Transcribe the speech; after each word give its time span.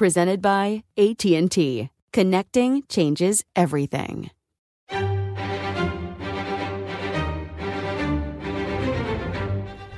presented 0.00 0.40
by 0.40 0.82
AT&T. 0.96 1.90
Connecting 2.10 2.82
changes 2.88 3.44
everything. 3.54 4.30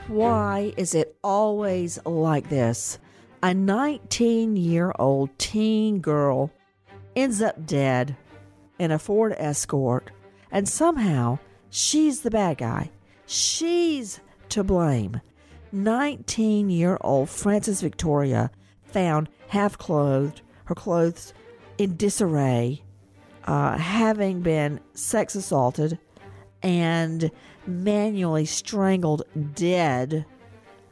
Why 0.09 0.73
is 0.77 0.97
it 0.97 1.17
always 1.23 2.01
like 2.05 2.49
this? 2.49 2.99
A 3.45 3.55
19 3.55 4.57
year 4.57 4.93
old 4.99 5.31
teen 5.39 6.01
girl 6.01 6.51
ends 7.15 7.41
up 7.41 7.65
dead 7.65 8.17
in 8.81 8.91
a 8.91 8.99
Ford 8.99 9.37
Escort, 9.39 10.11
and 10.51 10.69
somehow 10.69 11.39
she's 11.71 12.23
the 12.23 12.31
bad 12.33 12.59
guy. 12.59 12.91
She's 13.27 14.19
to 14.49 14.65
blame. 14.65 15.21
19 15.71 16.71
year 16.71 16.99
old 17.03 17.31
Frances 17.31 17.81
Victoria 17.81 18.51
found 18.93 19.29
half 19.49 19.79
clothed, 19.79 20.43
her 20.67 20.75
clothes 20.75 21.33
in 21.79 21.97
disarray, 21.97 22.83
uh, 23.45 23.77
having 23.77 24.41
been 24.41 24.81
sex 24.95 25.35
assaulted 25.35 25.99
and 26.63 27.31
manually 27.67 28.45
strangled 28.45 29.23
dead. 29.55 30.25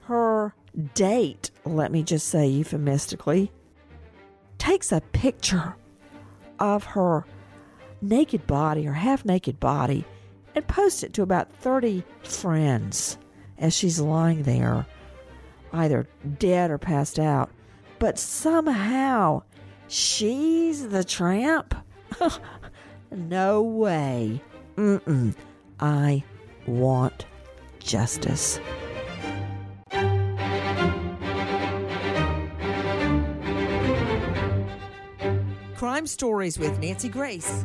Her 0.03 0.55
date, 0.95 1.51
let 1.65 1.93
me 1.93 2.03
just 2.03 2.29
say 2.29 2.49
euphemistically, 2.49 3.53
takes 4.59 4.93
a 4.93 5.01
picture 5.01 5.77
of 6.59 6.85
her 6.85 7.25
naked 8.03 8.47
body, 8.47 8.85
her 8.85 8.93
half 8.93 9.25
naked 9.25 9.61
body, 9.61 10.05
and 10.55 10.67
posts 10.67 11.03
it 11.03 11.13
to 11.15 11.23
about 11.23 11.53
30 11.57 12.03
friends 12.23 13.19
as 13.59 13.75
she's 13.75 14.01
lying 14.01 14.43
there, 14.43 14.87
either 15.73 16.09
dead 16.39 16.71
or 16.71 16.79
passed 16.79 17.19
out 17.19 17.51
but 18.01 18.19
somehow 18.19 19.43
she's 19.87 20.89
the 20.89 21.05
tramp? 21.05 21.77
no 23.13 23.63
way. 23.63 24.43
Mm-mm. 24.77 25.37
I 25.79 26.25
want 26.67 27.27
justice. 27.79 28.59
Crime 35.77 36.07
Stories 36.07 36.59
with 36.59 36.79
Nancy 36.79 37.09
Grace 37.09 37.65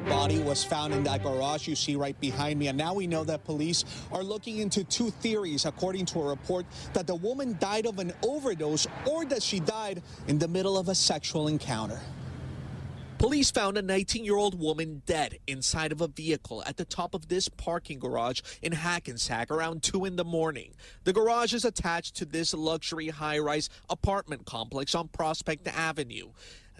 body 0.00 0.40
was 0.40 0.64
found 0.64 0.92
in 0.92 1.02
that 1.04 1.22
garage 1.22 1.66
you 1.66 1.74
see 1.74 1.96
right 1.96 2.18
behind 2.20 2.58
me. 2.58 2.68
And 2.68 2.78
now 2.78 2.94
we 2.94 3.06
know 3.06 3.24
that 3.24 3.44
police 3.44 3.84
are 4.12 4.22
looking 4.22 4.58
into 4.58 4.84
two 4.84 5.10
theories, 5.10 5.64
according 5.64 6.06
to 6.06 6.20
a 6.20 6.28
report 6.28 6.66
that 6.92 7.06
the 7.06 7.14
woman 7.14 7.56
died 7.60 7.86
of 7.86 7.98
an 7.98 8.12
overdose 8.22 8.86
or 9.06 9.24
that 9.26 9.42
she 9.42 9.60
died 9.60 10.02
in 10.28 10.38
the 10.38 10.48
middle 10.48 10.76
of 10.76 10.88
a 10.88 10.94
sexual 10.94 11.48
encounter. 11.48 12.00
Police 13.24 13.50
found 13.50 13.78
a 13.78 13.82
19 13.82 14.22
year 14.22 14.36
old 14.36 14.60
woman 14.60 15.00
dead 15.06 15.38
inside 15.46 15.92
of 15.92 16.02
a 16.02 16.08
vehicle 16.08 16.62
at 16.66 16.76
the 16.76 16.84
top 16.84 17.14
of 17.14 17.28
this 17.28 17.48
parking 17.48 17.98
garage 17.98 18.42
in 18.60 18.72
Hackensack 18.72 19.50
around 19.50 19.82
2 19.82 20.04
in 20.04 20.16
the 20.16 20.24
morning. 20.24 20.74
The 21.04 21.12
garage 21.14 21.54
is 21.54 21.64
attached 21.64 22.16
to 22.16 22.26
this 22.26 22.52
luxury 22.52 23.08
high 23.08 23.38
rise 23.38 23.70
apartment 23.88 24.44
complex 24.44 24.94
on 24.94 25.08
Prospect 25.08 25.66
Avenue. 25.68 26.32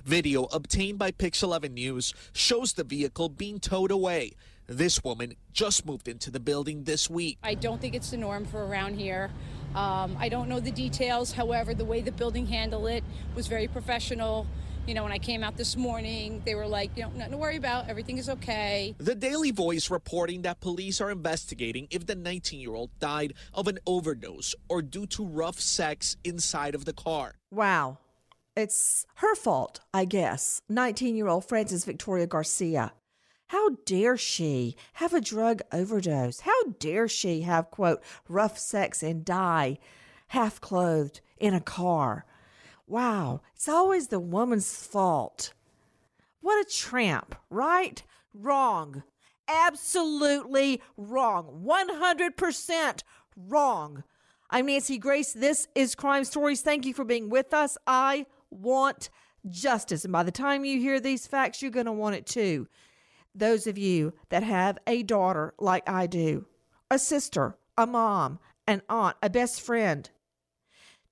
Video 0.05 0.45
obtained 0.45 0.99
by 0.99 1.11
Pix 1.11 1.43
11 1.43 1.73
News 1.73 2.13
shows 2.35 2.75
the 2.75 2.85
vehicle 2.85 3.31
being 3.31 3.59
towed 3.59 3.91
away. 3.91 4.33
This 4.67 5.03
woman 5.03 5.33
just 5.55 5.87
moved 5.87 6.09
into 6.09 6.31
the 6.31 6.41
building 6.41 6.85
this 6.85 7.09
week. 7.09 7.39
I 7.43 7.55
don't 7.55 7.81
think 7.81 7.95
it's 7.95 8.11
the 8.11 8.19
norm 8.19 8.45
for 8.45 8.67
around 8.67 8.97
here. 8.97 9.31
Um, 9.75 10.15
I 10.21 10.29
don't 10.29 10.51
know 10.51 10.61
the 10.61 10.71
details. 10.71 11.33
However, 11.33 11.73
the 11.73 11.87
way 11.87 12.03
the 12.03 12.13
building 12.13 12.47
handled 12.47 12.87
it 12.89 13.03
was 13.35 13.47
very 13.47 13.67
professional. 13.67 14.47
You 14.87 14.93
know, 14.93 15.05
when 15.05 15.13
I 15.13 15.19
came 15.19 15.43
out 15.43 15.57
this 15.57 15.75
morning, 15.75 16.43
they 16.45 16.55
were 16.55 16.67
like, 16.67 16.91
you 16.97 17.05
know, 17.05 17.11
nothing 17.17 17.33
to 17.33 17.39
worry 17.39 17.57
about. 17.57 17.89
Everything 17.89 18.19
is 18.19 18.29
okay. 18.29 18.95
The 18.99 19.15
Daily 19.15 19.53
Voice 19.53 19.89
reporting 19.89 20.43
that 20.43 20.61
police 20.61 21.01
are 21.01 21.11
investigating 21.11 21.89
if 21.91 22.05
the 22.05 22.15
19 22.15 22.61
year 22.61 22.75
old 22.75 22.91
died 22.99 23.33
of 23.55 23.69
an 23.69 23.79
overdose 23.87 24.55
or 24.69 24.83
due 24.83 25.07
to 25.07 25.25
rough 25.25 25.59
sex 25.59 26.19
inside 26.25 26.75
of 26.75 26.85
the 26.85 26.93
car. 26.93 27.37
Wow 27.51 27.99
it's 28.57 29.07
her 29.17 29.35
fault, 29.35 29.81
I 29.93 30.05
guess. 30.05 30.63
19 30.69 31.17
year 31.17 31.29
old 31.29 31.45
Frances 31.45 31.85
Victoria 31.85 32.27
Garcia. 32.27 32.93
How 33.49 33.71
dare 33.85 34.17
she 34.17 34.77
have 34.95 35.13
a 35.13 35.21
drug 35.21 35.61
overdose? 35.73 36.41
How 36.41 36.63
dare 36.79 37.09
she 37.09 37.43
have, 37.43 37.71
quote, 37.71 38.03
rough 38.29 38.59
sex 38.59 39.03
and 39.03 39.25
die 39.25 39.79
half 40.29 40.61
clothed 40.61 41.21
in 41.39 41.55
a 41.55 41.61
car? 41.61 42.25
Wow, 42.87 43.41
it's 43.55 43.69
always 43.69 44.09
the 44.09 44.21
woman's 44.21 44.75
fault. 44.75 45.53
What 46.41 46.67
a 46.67 46.71
tramp, 46.71 47.35
right? 47.49 48.03
Wrong. 48.35 49.03
Absolutely 49.49 50.83
wrong. 50.97 51.63
100% 51.65 53.03
wrong. 53.37 54.05
I'm 54.51 54.67
Nancy 54.67 54.99
Grace. 54.99 55.33
This 55.33 55.69
is 55.75 55.95
Crime 55.95 56.25
Stories. 56.25 56.61
Thank 56.61 56.87
you 56.87 56.95
for 56.95 57.05
being 57.05 57.31
with 57.31 57.55
us. 57.55 57.79
I 57.87 58.27
want 58.55 59.11
justice. 59.49 60.05
And 60.05 60.13
by 60.13 60.23
the 60.23 60.33
time 60.33 60.65
you 60.65 60.81
hear 60.81 61.01
these 61.01 61.27
facts, 61.27 61.61
you're 61.61 61.71
going 61.71 61.87
to 61.87 61.93
want 61.93 62.17
it 62.17 62.27
too. 62.27 62.69
Those 63.35 63.67
of 63.67 63.77
you 63.77 64.13
that 64.29 64.43
have 64.43 64.79
a 64.87 65.03
daughter 65.03 65.55
like 65.59 65.89
I 65.89 66.07
do, 66.07 66.47
a 66.91 66.99
sister, 66.99 67.57
a 67.77 67.87
mom, 67.87 68.39
an 68.67 68.83
aunt, 68.89 69.17
a 69.23 69.29
best 69.29 69.61
friend, 69.61 70.09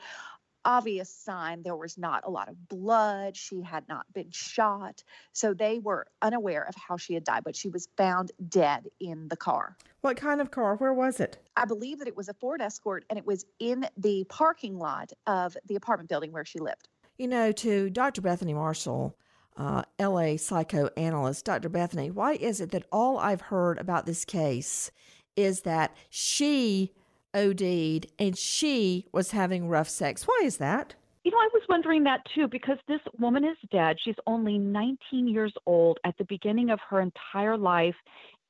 obvious 0.63 1.09
sign. 1.09 1.61
There 1.61 1.75
was 1.75 1.97
not 1.97 2.23
a 2.25 2.29
lot 2.29 2.47
of 2.47 2.69
blood. 2.69 3.35
She 3.35 3.61
had 3.61 3.85
not 3.89 4.05
been 4.13 4.31
shot. 4.31 5.03
So 5.33 5.53
they 5.53 5.79
were 5.79 6.07
unaware 6.21 6.63
of 6.63 6.73
how 6.75 6.95
she 6.95 7.15
had 7.15 7.25
died, 7.25 7.43
but 7.43 7.57
she 7.57 7.67
was 7.67 7.89
found 7.97 8.31
dead 8.47 8.87
in 9.01 9.27
the 9.27 9.35
car. 9.35 9.75
What 9.99 10.15
kind 10.15 10.39
of 10.39 10.51
car? 10.51 10.77
Where 10.77 10.93
was 10.93 11.19
it? 11.19 11.37
I 11.57 11.65
believe 11.65 11.99
that 11.99 12.07
it 12.07 12.15
was 12.15 12.29
a 12.29 12.33
Ford 12.35 12.61
Escort 12.61 13.03
and 13.09 13.19
it 13.19 13.27
was 13.27 13.45
in 13.59 13.85
the 13.97 14.23
parking 14.29 14.77
lot 14.77 15.11
of 15.27 15.57
the 15.65 15.75
apartment 15.75 16.07
building 16.07 16.31
where 16.31 16.45
she 16.45 16.59
lived. 16.59 16.87
You 17.17 17.27
know, 17.27 17.51
to 17.51 17.89
Dr. 17.89 18.21
Bethany 18.21 18.53
Marshall, 18.53 19.17
uh, 19.57 19.83
LA 19.99 20.37
psychoanalyst, 20.37 21.45
Dr. 21.45 21.69
Bethany, 21.69 22.09
why 22.09 22.33
is 22.33 22.61
it 22.61 22.71
that 22.71 22.85
all 22.91 23.17
I've 23.17 23.41
heard 23.41 23.77
about 23.77 24.05
this 24.05 24.25
case 24.25 24.91
is 25.35 25.61
that 25.61 25.95
she 26.09 26.91
OD'd 27.33 28.07
and 28.19 28.37
she 28.37 29.05
was 29.11 29.31
having 29.31 29.67
rough 29.67 29.89
sex? 29.89 30.23
Why 30.27 30.41
is 30.43 30.57
that? 30.57 30.95
You 31.23 31.31
know, 31.31 31.37
I 31.37 31.49
was 31.53 31.61
wondering 31.69 32.03
that 32.05 32.21
too 32.33 32.47
because 32.47 32.77
this 32.87 33.01
woman 33.19 33.43
is 33.43 33.57
dead. 33.71 33.97
She's 34.03 34.15
only 34.25 34.57
19 34.57 35.27
years 35.27 35.53
old 35.67 35.99
at 36.03 36.17
the 36.17 36.25
beginning 36.25 36.71
of 36.71 36.79
her 36.89 36.99
entire 36.99 37.57
life, 37.57 37.95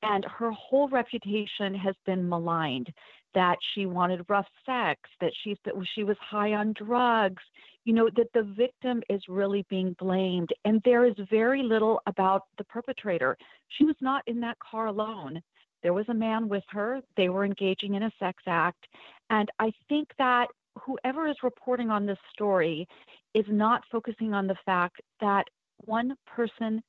and 0.02 0.24
her 0.24 0.50
whole 0.52 0.88
reputation 0.88 1.74
has 1.74 1.94
been 2.06 2.28
maligned 2.28 2.92
that 3.34 3.56
she 3.74 3.86
wanted 3.86 4.24
rough 4.28 4.46
sex, 4.64 5.00
that 5.20 5.32
she 5.42 5.56
that 5.64 5.74
she 5.94 6.04
was 6.04 6.16
high 6.18 6.52
on 6.54 6.72
drugs, 6.72 7.42
you 7.84 7.92
know, 7.92 8.08
that 8.16 8.32
the 8.32 8.44
victim 8.56 9.02
is 9.08 9.20
really 9.28 9.64
being 9.68 9.94
blamed. 9.98 10.50
And 10.64 10.80
there 10.84 11.04
is 11.04 11.14
very 11.30 11.62
little 11.62 12.00
about 12.06 12.42
the 12.58 12.64
perpetrator. 12.64 13.36
She 13.76 13.84
was 13.84 13.96
not 14.00 14.22
in 14.26 14.40
that 14.40 14.58
car 14.58 14.86
alone. 14.86 15.42
There 15.82 15.92
was 15.92 16.08
a 16.08 16.14
man 16.14 16.48
with 16.48 16.62
her. 16.68 17.00
They 17.16 17.28
were 17.28 17.44
engaging 17.44 17.94
in 17.94 18.04
a 18.04 18.12
sex 18.18 18.42
act. 18.46 18.86
And 19.30 19.48
I 19.58 19.72
think 19.88 20.08
that 20.18 20.46
whoever 20.80 21.28
is 21.28 21.36
reporting 21.42 21.90
on 21.90 22.06
this 22.06 22.18
story 22.32 22.86
is 23.34 23.44
not 23.48 23.82
focusing 23.90 24.32
on 24.32 24.46
the 24.46 24.56
fact 24.64 25.00
that 25.20 25.44
one 25.84 26.14
person 26.26 26.82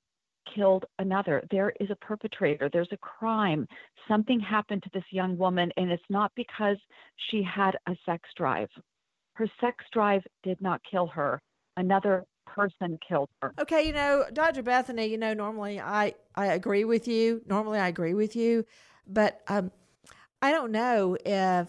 killed 0.53 0.85
another. 0.99 1.43
There 1.51 1.73
is 1.79 1.89
a 1.89 1.95
perpetrator, 1.95 2.69
there's 2.71 2.91
a 2.91 2.97
crime. 2.97 3.65
Something 4.07 4.39
happened 4.39 4.83
to 4.83 4.89
this 4.93 5.03
young 5.09 5.37
woman, 5.37 5.71
and 5.77 5.91
it's 5.91 6.03
not 6.09 6.31
because 6.35 6.77
she 7.29 7.41
had 7.43 7.75
a 7.87 7.95
sex 8.05 8.29
drive. 8.35 8.69
Her 9.33 9.47
sex 9.59 9.83
drive 9.91 10.23
did 10.43 10.61
not 10.61 10.81
kill 10.89 11.07
her. 11.07 11.41
Another 11.75 12.25
person 12.45 12.99
killed 13.07 13.29
her. 13.41 13.53
Okay, 13.59 13.87
you 13.87 13.93
know, 13.93 14.25
Dr. 14.31 14.61
Bethany, 14.61 15.07
you 15.07 15.17
know, 15.17 15.33
normally 15.33 15.79
I 15.79 16.13
I 16.35 16.47
agree 16.47 16.85
with 16.85 17.07
you. 17.07 17.41
Normally 17.47 17.79
I 17.79 17.87
agree 17.87 18.13
with 18.13 18.35
you, 18.35 18.65
but 19.07 19.41
um 19.47 19.71
I 20.41 20.51
don't 20.51 20.71
know 20.71 21.17
if 21.25 21.67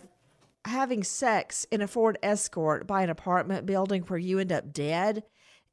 having 0.66 1.04
sex 1.04 1.66
in 1.70 1.80
a 1.80 1.86
Ford 1.86 2.18
Escort 2.22 2.86
by 2.86 3.02
an 3.02 3.10
apartment 3.10 3.66
building 3.66 4.02
where 4.02 4.18
you 4.18 4.38
end 4.38 4.52
up 4.52 4.72
dead 4.72 5.22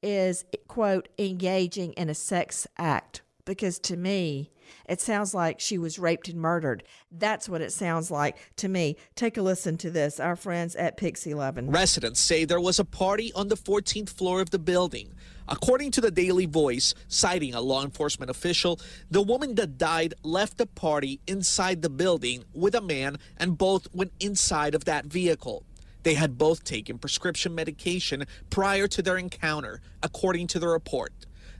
is 0.02 0.46
quote 0.68 1.10
engaging 1.18 1.94
in 1.94 2.10
a 2.10 2.14
sex 2.14 2.68
act 2.78 3.22
because 3.46 3.80
to 3.80 3.98
me 3.98 4.52
it 4.88 5.02
sounds 5.02 5.34
like 5.34 5.60
she 5.60 5.78
was 5.78 6.00
raped 6.00 6.28
and 6.28 6.40
murdered. 6.40 6.84
That's 7.12 7.50
what 7.50 7.62
it 7.62 7.72
sounds 7.72 8.12
like 8.12 8.38
to 8.58 8.68
me. 8.68 8.96
Take 9.16 9.38
a 9.38 9.42
listen 9.42 9.78
to 9.78 9.92
this. 9.92 10.20
Our 10.20 10.36
friends 10.36 10.76
at 10.76 10.98
Pix 10.98 11.26
11. 11.26 11.70
Residents 11.70 12.20
say 12.20 12.46
there 12.46 12.60
was 12.60 12.80
a 12.80 12.86
party 12.86 13.32
on 13.34 13.48
the 13.48 13.58
14th 13.58 14.10
floor 14.10 14.42
of 14.42 14.50
the 14.50 14.60
building. 14.60 15.14
According 15.48 15.92
to 15.92 16.02
the 16.02 16.12
Daily 16.12 16.46
Voice, 16.46 16.94
citing 17.08 17.54
a 17.54 17.62
law 17.62 17.84
enforcement 17.84 18.30
official, 18.30 18.80
the 19.10 19.22
woman 19.22 19.56
that 19.56 19.78
died 19.78 20.14
left 20.24 20.58
the 20.58 20.66
party 20.68 21.20
inside 21.28 21.82
the 21.82 21.90
building 21.90 22.46
with 22.54 22.76
a 22.76 22.82
man 22.82 23.18
and 23.38 23.58
both 23.58 23.88
went 23.94 24.14
inside 24.20 24.76
of 24.76 24.86
that 24.86 25.06
vehicle. 25.06 25.64
They 26.04 26.14
had 26.14 26.38
both 26.38 26.64
taken 26.64 26.98
prescription 26.98 27.54
medication 27.54 28.26
prior 28.50 28.88
to 28.88 29.02
their 29.02 29.18
encounter, 29.18 29.82
according 30.02 30.48
to 30.48 30.60
the 30.60 30.68
report. 30.68 31.14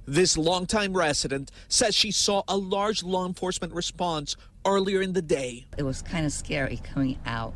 This 0.08 0.36
longtime 0.36 0.98
resident 0.98 1.52
says 1.68 1.94
she 1.94 2.12
saw 2.12 2.42
a 2.48 2.58
large 2.58 3.04
law 3.04 3.28
enforcement 3.28 3.74
response 3.74 4.36
earlier 4.66 5.02
in 5.02 5.14
the 5.14 5.22
day. 5.22 5.68
It 5.78 5.84
was 5.84 6.02
kind 6.02 6.26
of 6.26 6.32
scary 6.32 6.80
coming 6.84 7.20
out 7.26 7.54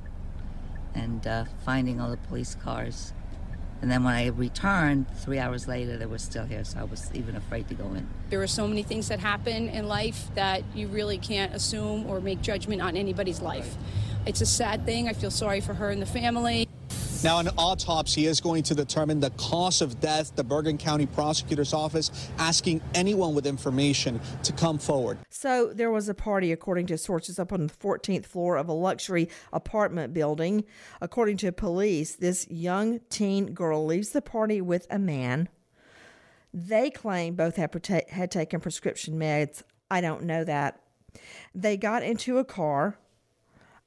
and 0.94 1.26
uh, 1.26 1.46
finding 1.66 2.00
all 2.00 2.12
the 2.12 2.18
police 2.18 2.56
cars. 2.56 3.14
And 3.82 3.92
then 3.92 4.04
when 4.04 4.14
I 4.14 4.28
returned, 4.28 5.06
three 5.18 5.38
hours 5.38 5.68
later, 5.68 5.98
they 5.98 6.06
were 6.06 6.18
still 6.18 6.46
here, 6.46 6.64
so 6.64 6.80
I 6.80 6.84
was 6.84 7.10
even 7.14 7.36
afraid 7.36 7.68
to 7.68 7.74
go 7.74 7.86
in. 7.94 8.08
There 8.30 8.42
are 8.42 8.48
so 8.48 8.68
many 8.68 8.84
things 8.84 9.10
that 9.10 9.20
happen 9.20 9.70
in 9.70 9.88
life 9.88 10.30
that 10.36 10.64
you 10.74 10.88
really 10.88 11.18
can't 11.18 11.54
assume 11.54 12.06
or 12.06 12.22
make 12.22 12.42
judgment 12.42 12.82
on 12.82 12.96
anybody's 12.96 13.42
life. 13.42 13.76
It's 14.26 14.42
a 14.42 14.46
sad 14.46 14.86
thing. 14.86 15.10
I 15.10 15.14
feel 15.14 15.30
sorry 15.32 15.62
for 15.62 15.74
her 15.74 15.90
and 15.90 16.02
the 16.02 16.08
family. 16.08 16.68
Now, 17.26 17.40
an 17.40 17.50
autopsy 17.58 18.28
is 18.28 18.40
going 18.40 18.62
to 18.62 18.76
determine 18.76 19.20
the 19.20 19.32
cause 19.32 19.82
of 19.82 20.00
death. 20.00 20.36
The 20.36 20.44
Bergen 20.44 20.78
County 20.78 21.08
Prosecutor's 21.08 21.74
Office 21.74 22.30
asking 22.38 22.82
anyone 22.94 23.34
with 23.34 23.48
information 23.48 24.22
to 24.44 24.54
come 24.54 24.78
forward. 24.78 25.18
So, 25.32 25.74
there 25.74 25.90
was 25.90 26.08
a 26.08 26.14
party, 26.14 26.52
according 26.52 26.86
to 26.86 27.00
sources, 27.00 27.40
up 27.40 27.52
on 27.52 27.66
the 27.66 27.74
14th 27.74 28.28
floor 28.28 28.58
of 28.58 28.70
a 28.70 28.74
luxury 28.74 29.28
apartment 29.52 30.14
building. 30.14 30.66
According 31.02 31.38
to 31.38 31.52
police, 31.52 32.16
this 32.16 32.48
young 32.48 33.00
teen 33.10 33.56
girl 33.56 33.84
leaves 33.84 34.12
the 34.12 34.22
party 34.22 34.62
with 34.62 34.86
a 34.92 35.00
man. 35.00 35.50
They 36.54 36.92
claim 36.92 37.34
both 37.34 37.56
had, 37.56 37.74
had 38.10 38.30
taken 38.30 38.60
prescription 38.60 39.18
meds. 39.18 39.64
I 39.90 40.00
don't 40.00 40.26
know 40.26 40.44
that. 40.44 40.80
They 41.56 41.76
got 41.76 42.04
into 42.04 42.38
a 42.38 42.46
car 42.46 43.00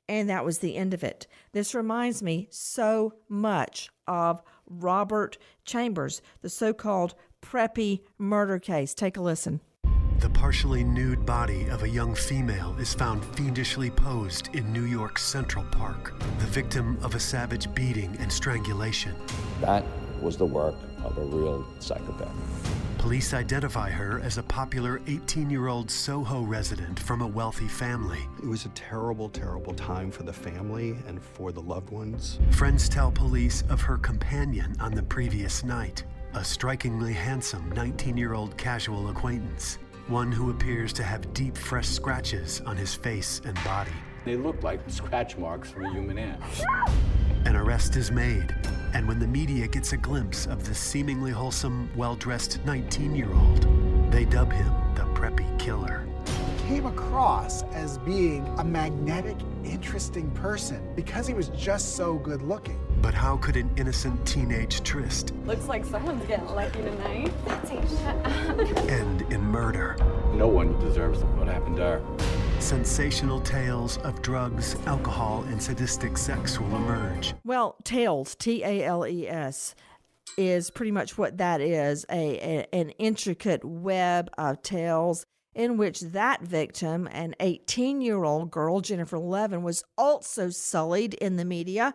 and 0.09 0.29
that 0.29 0.45
was 0.45 0.59
the 0.59 0.77
end 0.77 0.95
of 0.95 1.05
it. 1.05 1.27
This 1.53 1.75
reminds 1.75 2.23
me 2.23 2.49
so 2.51 3.15
much 3.29 3.91
of 4.07 4.43
Robert 4.67 5.39
Chambers, 5.65 6.23
the 6.41 6.49
so 6.49 6.73
called 6.73 7.15
preppy 7.43 8.01
murder 8.19 8.59
case. 8.59 8.95
Take 8.95 9.17
a 9.17 9.23
listen. 9.23 9.61
The 10.19 10.31
partially 10.31 10.83
nude 10.83 11.25
body 11.25 11.69
of 11.69 11.85
a 11.85 11.89
young 11.89 12.15
female 12.15 12.75
is 12.81 12.93
found 12.93 13.25
fiendishly 13.37 13.91
posed 13.91 14.49
in 14.55 14.73
New 14.73 14.83
York's 14.83 15.25
Central 15.25 15.65
Park, 15.67 16.19
the 16.41 16.47
victim 16.47 16.99
of 17.03 17.15
a 17.15 17.21
savage 17.21 17.73
beating 17.73 18.17
and 18.19 18.33
strangulation. 18.33 19.15
That 19.61 19.85
was 20.21 20.37
the 20.37 20.47
work 20.47 20.75
of 21.05 21.17
a 21.19 21.25
real 21.25 21.67
psychopath. 21.79 22.35
Police 22.99 23.33
identify 23.33 23.91
her 23.91 24.21
as 24.21 24.39
a 24.39 24.43
popular 24.43 25.01
18 25.07 25.49
year 25.49 25.69
old 25.69 25.91
Soho 25.91 26.43
resident 26.43 26.99
from 26.99 27.23
a 27.23 27.27
wealthy 27.27 27.69
family. 27.69 28.19
It 28.43 28.47
was 28.47 28.65
a 28.65 28.71
terrible, 28.71 29.29
terrible 29.29 29.73
time 29.73 30.11
for 30.11 30.25
the 30.25 30.33
family 30.33 30.97
and 31.07 31.23
for 31.23 31.53
the 31.53 31.63
loved 31.63 31.91
ones. 31.91 32.41
Friends 32.51 32.89
tell 32.89 33.13
police 33.13 33.63
of 33.69 33.81
her 33.81 33.99
companion 33.99 34.75
on 34.81 34.93
the 34.93 35.03
previous 35.03 35.63
night, 35.65 36.05
a 36.35 36.45
strikingly 36.45 37.13
handsome 37.13 37.71
19 37.73 38.17
year 38.17 38.35
old 38.35 38.57
casual 38.57 39.09
acquaintance, 39.11 39.79
one 40.09 40.33
who 40.33 40.51
appears 40.51 40.93
to 40.95 41.05
have 41.05 41.33
deep, 41.33 41.57
fresh 41.57 41.89
scratches 41.89 42.61
on 42.67 42.77
his 42.77 42.95
face 42.95 43.41
and 43.45 43.55
body. 43.63 43.93
They 44.25 44.37
look 44.37 44.63
like 44.63 44.81
scratch 44.89 45.37
marks 45.37 45.71
from 45.71 45.87
a 45.87 45.93
human 45.93 46.19
ant. 46.19 46.43
An 47.45 47.57
arrest 47.57 47.97
is 47.97 48.11
made, 48.11 48.55
and 48.93 49.07
when 49.07 49.19
the 49.19 49.27
media 49.27 49.67
gets 49.69 49.93
a 49.93 49.97
glimpse 49.97 50.47
of 50.47 50.67
the 50.67 50.75
seemingly 50.75 51.31
wholesome, 51.31 51.91
well 51.97 52.15
dressed 52.17 52.61
19 52.65 53.15
year 53.15 53.33
old, 53.33 54.13
they 54.13 54.25
dub 54.25 54.53
him 54.53 54.73
the 54.95 55.03
preppy 55.15 55.59
killer. 55.59 56.05
He 56.67 56.75
came 56.75 56.87
across 56.87 57.63
as 57.73 57.97
being 57.99 58.47
a 58.59 58.65
magnetic, 58.65 59.37
interesting 59.65 60.31
person 60.33 60.87
because 60.95 61.27
he 61.27 61.33
was 61.33 61.49
just 61.51 61.97
so 61.97 62.17
good 62.19 62.43
looking. 62.43 62.79
But 63.01 63.15
how 63.15 63.37
could 63.39 63.57
an 63.57 63.71
innocent 63.77 64.27
teenage 64.27 64.83
tryst 64.83 65.33
Looks 65.47 65.69
like 65.69 65.85
someone's 65.85 66.27
getting 66.27 66.47
lucky 66.49 66.83
tonight. 66.83 67.33
Betsy, 67.47 67.77
shut 67.77 68.17
up. 68.27 68.59
end 68.91 69.23
in 69.33 69.41
murder? 69.41 69.97
No 70.35 70.49
one 70.49 70.79
deserves 70.81 71.23
what 71.25 71.47
happened 71.49 71.77
to 71.77 71.83
her. 71.83 72.03
Sensational 72.61 73.41
tales 73.41 73.99
of 73.99 74.21
drugs, 74.21 74.77
alcohol, 74.87 75.45
and 75.49 75.63
sadistic 75.63 76.19
sex 76.19 76.61
will 76.61 76.75
emerge. 76.77 77.35
Well, 77.45 77.77
Tales, 77.85 78.35
T 78.35 78.63
A 78.65 78.85
L 78.85 79.07
E 79.07 79.29
S, 79.29 79.75
is 80.37 80.71
pretty 80.71 80.91
much 80.91 81.17
what 81.17 81.39
that 81.39 81.61
is 81.61 82.05
a, 82.11 82.37
a 82.39 82.67
an 82.75 82.91
intricate 82.91 83.65
web 83.65 84.29
of 84.37 84.61
tales 84.63 85.25
in 85.55 85.77
which 85.77 86.01
that 86.01 86.43
victim, 86.43 87.09
an 87.11 87.35
18 87.41 88.01
year 88.01 88.25
old 88.25 88.51
girl, 88.51 88.81
Jennifer 88.81 89.19
Levin, 89.19 89.63
was 89.63 89.83
also 89.97 90.51
sullied 90.51 91.15
in 91.15 91.37
the 91.37 91.45
media. 91.45 91.95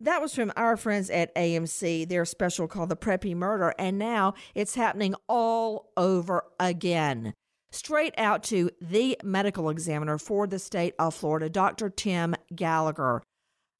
That 0.00 0.22
was 0.22 0.34
from 0.34 0.52
our 0.56 0.76
friends 0.76 1.10
at 1.10 1.34
AMC, 1.34 2.08
their 2.08 2.24
special 2.24 2.66
called 2.66 2.88
The 2.88 2.96
Preppy 2.96 3.34
Murder, 3.34 3.74
and 3.78 3.98
now 3.98 4.34
it's 4.54 4.74
happening 4.74 5.14
all 5.28 5.92
over 5.96 6.44
again. 6.58 7.34
Straight 7.72 8.14
out 8.18 8.42
to 8.44 8.70
the 8.80 9.16
medical 9.22 9.70
examiner 9.70 10.18
for 10.18 10.46
the 10.46 10.58
state 10.58 10.94
of 10.98 11.14
Florida, 11.14 11.48
Dr. 11.48 11.88
Tim 11.88 12.34
Gallagher. 12.54 13.22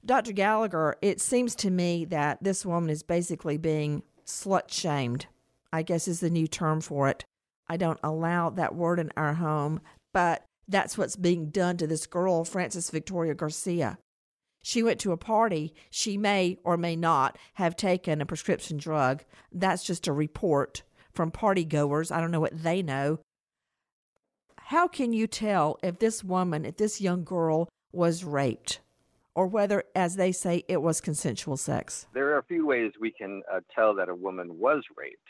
Dr. 0.05 0.31
Gallagher, 0.31 0.95
it 1.01 1.19
seems 1.19 1.55
to 1.55 1.69
me 1.69 2.05
that 2.05 2.41
this 2.41 2.65
woman 2.65 2.89
is 2.89 3.03
basically 3.03 3.57
being 3.57 4.03
slut 4.25 4.71
shamed, 4.71 5.27
I 5.73 5.83
guess 5.83 6.07
is 6.07 6.21
the 6.21 6.29
new 6.29 6.47
term 6.47 6.81
for 6.81 7.09
it. 7.09 7.25
I 7.67 7.77
don't 7.77 7.99
allow 8.03 8.49
that 8.49 8.75
word 8.75 8.99
in 8.99 9.11
our 9.15 9.35
home, 9.35 9.81
but 10.13 10.43
that's 10.67 10.97
what's 10.97 11.15
being 11.15 11.49
done 11.49 11.77
to 11.77 11.87
this 11.87 12.07
girl, 12.07 12.45
Frances 12.45 12.89
Victoria 12.89 13.33
Garcia. 13.33 13.97
She 14.63 14.83
went 14.83 14.99
to 15.01 15.11
a 15.11 15.17
party. 15.17 15.73
She 15.89 16.17
may 16.17 16.57
or 16.63 16.77
may 16.77 16.95
not 16.95 17.37
have 17.55 17.75
taken 17.75 18.21
a 18.21 18.25
prescription 18.25 18.77
drug. 18.77 19.23
That's 19.51 19.83
just 19.83 20.07
a 20.07 20.13
report 20.13 20.83
from 21.13 21.31
party 21.31 21.65
goers. 21.65 22.11
I 22.11 22.21
don't 22.21 22.31
know 22.31 22.39
what 22.39 22.63
they 22.63 22.81
know. 22.81 23.19
How 24.71 24.87
can 24.87 25.11
you 25.11 25.27
tell 25.27 25.77
if 25.83 25.99
this 25.99 26.23
woman, 26.23 26.63
if 26.63 26.77
this 26.77 27.01
young 27.01 27.25
girl 27.25 27.67
was 27.91 28.23
raped, 28.23 28.79
or 29.35 29.45
whether, 29.45 29.83
as 29.93 30.15
they 30.15 30.31
say, 30.31 30.63
it 30.69 30.81
was 30.81 31.01
consensual 31.01 31.57
sex? 31.57 32.07
There 32.13 32.29
are 32.29 32.37
a 32.37 32.43
few 32.43 32.65
ways 32.65 32.93
we 32.97 33.11
can 33.11 33.41
uh, 33.51 33.59
tell 33.75 33.93
that 33.95 34.07
a 34.07 34.15
woman 34.15 34.57
was 34.57 34.81
raped. 34.95 35.27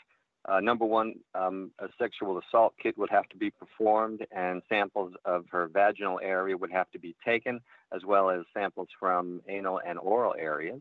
Uh, 0.48 0.60
number 0.60 0.84
one, 0.84 1.14
um, 1.34 1.72
a 1.80 1.88
sexual 1.98 2.38
assault 2.38 2.74
kit 2.80 2.96
would 2.96 3.10
have 3.10 3.28
to 3.30 3.36
be 3.36 3.50
performed, 3.50 4.24
and 4.30 4.62
samples 4.68 5.12
of 5.24 5.46
her 5.50 5.66
vaginal 5.66 6.20
area 6.22 6.56
would 6.56 6.70
have 6.70 6.88
to 6.92 7.00
be 7.00 7.16
taken, 7.26 7.58
as 7.92 8.02
well 8.06 8.30
as 8.30 8.42
samples 8.54 8.90
from 9.00 9.40
anal 9.48 9.80
and 9.84 9.98
oral 9.98 10.36
areas. 10.38 10.80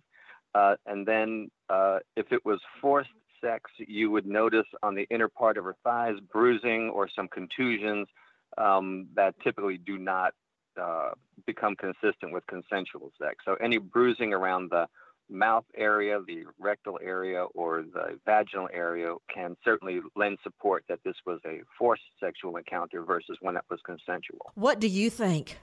Uh, 0.54 0.76
and 0.86 1.08
then, 1.08 1.50
uh, 1.72 1.98
if 2.16 2.32
it 2.32 2.46
was 2.46 2.60
forced 2.80 3.10
sex, 3.44 3.72
you 3.80 4.12
would 4.12 4.28
notice 4.28 4.68
on 4.84 4.94
the 4.94 5.08
inner 5.10 5.30
part 5.30 5.58
of 5.58 5.64
her 5.64 5.76
thighs 5.84 6.18
bruising 6.32 6.92
or 6.94 7.10
some 7.10 7.28
contusions 7.28 8.08
um, 8.58 9.08
that 9.16 9.36
typically 9.44 9.78
do 9.78 9.98
not 9.98 10.34
uh, 10.80 11.12
become 11.46 11.76
consistent 11.76 12.32
with 12.32 12.46
consensual 12.48 13.12
sex. 13.22 13.38
So, 13.46 13.56
any 13.56 13.78
bruising 13.78 14.34
around 14.34 14.70
the 14.72 14.88
mouth 15.30 15.66
area, 15.76 16.20
the 16.26 16.44
rectal 16.60 17.00
area, 17.02 17.44
or 17.56 17.84
the 17.84 18.20
vaginal 18.26 18.70
area 18.74 19.16
can 19.34 19.56
certainly 19.64 20.02
lend 20.16 20.38
support 20.44 20.84
that 20.90 21.00
this 21.04 21.16
was 21.26 21.40
a 21.46 21.62
forced 21.78 22.04
sexual 22.20 22.58
encounter 22.58 23.04
versus 23.04 23.38
one 23.42 23.54
that 23.56 23.66
was 23.70 23.80
consensual. 23.86 24.52
What 24.56 24.80
do 24.80 24.88
you 24.88 25.10
think? 25.10 25.58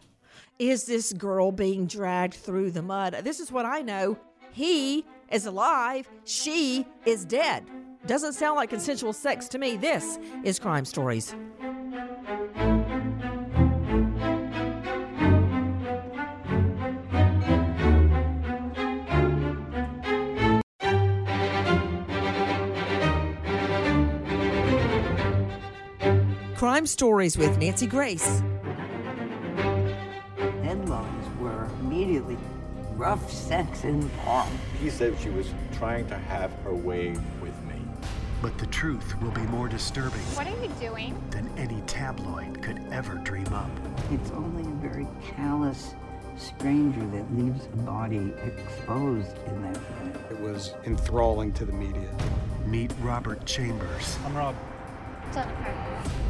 Is 0.59 0.85
this 0.85 1.13
girl 1.13 1.53
being 1.53 1.87
dragged 1.87 2.35
through 2.35 2.71
the 2.71 2.83
mud? 2.83 3.17
This 3.23 3.41
is 3.41 3.53
what 3.53 3.67
I 3.67 3.83
know. 3.83 4.19
He 4.53 5.05
is 5.31 5.47
alive, 5.47 6.09
she 6.25 6.87
is 7.05 7.25
dead. 7.25 7.67
Doesn't 8.07 8.33
sound 8.33 8.57
like 8.57 8.71
consensual 8.71 9.13
sex 9.13 9.49
to 9.49 9.59
me. 9.59 9.77
This 9.77 10.19
is 10.45 10.59
Crime 10.59 10.85
Stories. 10.85 11.35
Crime 26.79 26.87
Stories 26.87 27.37
with 27.37 27.59
Nancy 27.59 27.89
Grace. 27.89 28.41
Headlines 30.63 31.41
were 31.41 31.69
immediately 31.81 32.39
rough 32.93 33.33
sex 33.33 33.83
in 33.83 34.09
park. 34.25 34.49
He 34.81 34.89
said 34.89 35.19
she 35.19 35.31
was 35.31 35.51
trying 35.73 36.07
to 36.07 36.17
have 36.17 36.53
her 36.63 36.73
way 36.73 37.17
with 37.43 37.61
me. 37.65 37.75
But 38.41 38.57
the 38.59 38.67
truth 38.67 39.21
will 39.21 39.33
be 39.33 39.41
more 39.41 39.67
disturbing 39.67 40.21
What 40.37 40.47
are 40.47 40.63
you 40.63 40.69
doing? 40.79 41.21
than 41.31 41.51
any 41.59 41.81
tabloid 41.89 42.63
could 42.63 42.81
ever 42.93 43.17
dream 43.25 43.53
up. 43.53 43.71
It's 44.13 44.31
only 44.31 44.63
a 44.63 44.89
very 44.89 45.09
callous 45.35 45.97
stranger 46.37 47.05
that 47.09 47.37
leaves 47.37 47.67
a 47.67 47.77
body 47.79 48.33
exposed 48.45 49.37
in 49.49 49.63
that 49.63 49.77
way. 49.79 50.13
It 50.31 50.39
was 50.39 50.75
enthralling 50.87 51.53
to 51.55 51.65
the 51.65 51.73
media. 51.73 52.09
Meet 52.67 52.93
Robert 53.01 53.45
Chambers, 53.47 54.17
I'm 54.25 54.37
Rob. 54.37 54.55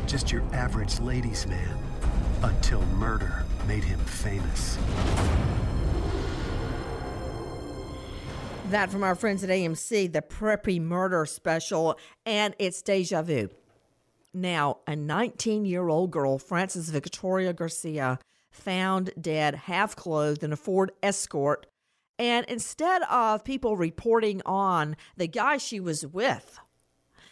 Just 0.06 0.32
your 0.32 0.42
average 0.52 1.00
ladies' 1.00 1.46
man, 1.46 1.78
until 2.42 2.82
murder 2.96 3.44
made 3.66 3.84
him 3.84 3.98
famous. 4.00 4.78
That 8.70 8.90
from 8.90 9.02
our 9.02 9.14
friends 9.14 9.42
at 9.44 9.50
AMC, 9.50 10.12
the 10.12 10.22
Preppy 10.22 10.80
Murder 10.80 11.24
Special, 11.26 11.98
and 12.26 12.54
it's 12.58 12.82
deja 12.82 13.22
vu. 13.22 13.48
Now, 14.34 14.78
a 14.86 14.94
19 14.94 15.64
year 15.64 15.88
old 15.88 16.10
girl, 16.10 16.38
Frances 16.38 16.90
Victoria 16.90 17.52
Garcia, 17.52 18.18
found 18.50 19.10
dead, 19.20 19.54
half 19.54 19.96
clothed 19.96 20.42
in 20.42 20.52
a 20.52 20.56
Ford 20.56 20.92
Escort. 21.02 21.66
And 22.18 22.44
instead 22.46 23.02
of 23.02 23.44
people 23.44 23.76
reporting 23.76 24.42
on 24.44 24.96
the 25.16 25.28
guy 25.28 25.56
she 25.56 25.80
was 25.80 26.06
with, 26.06 26.58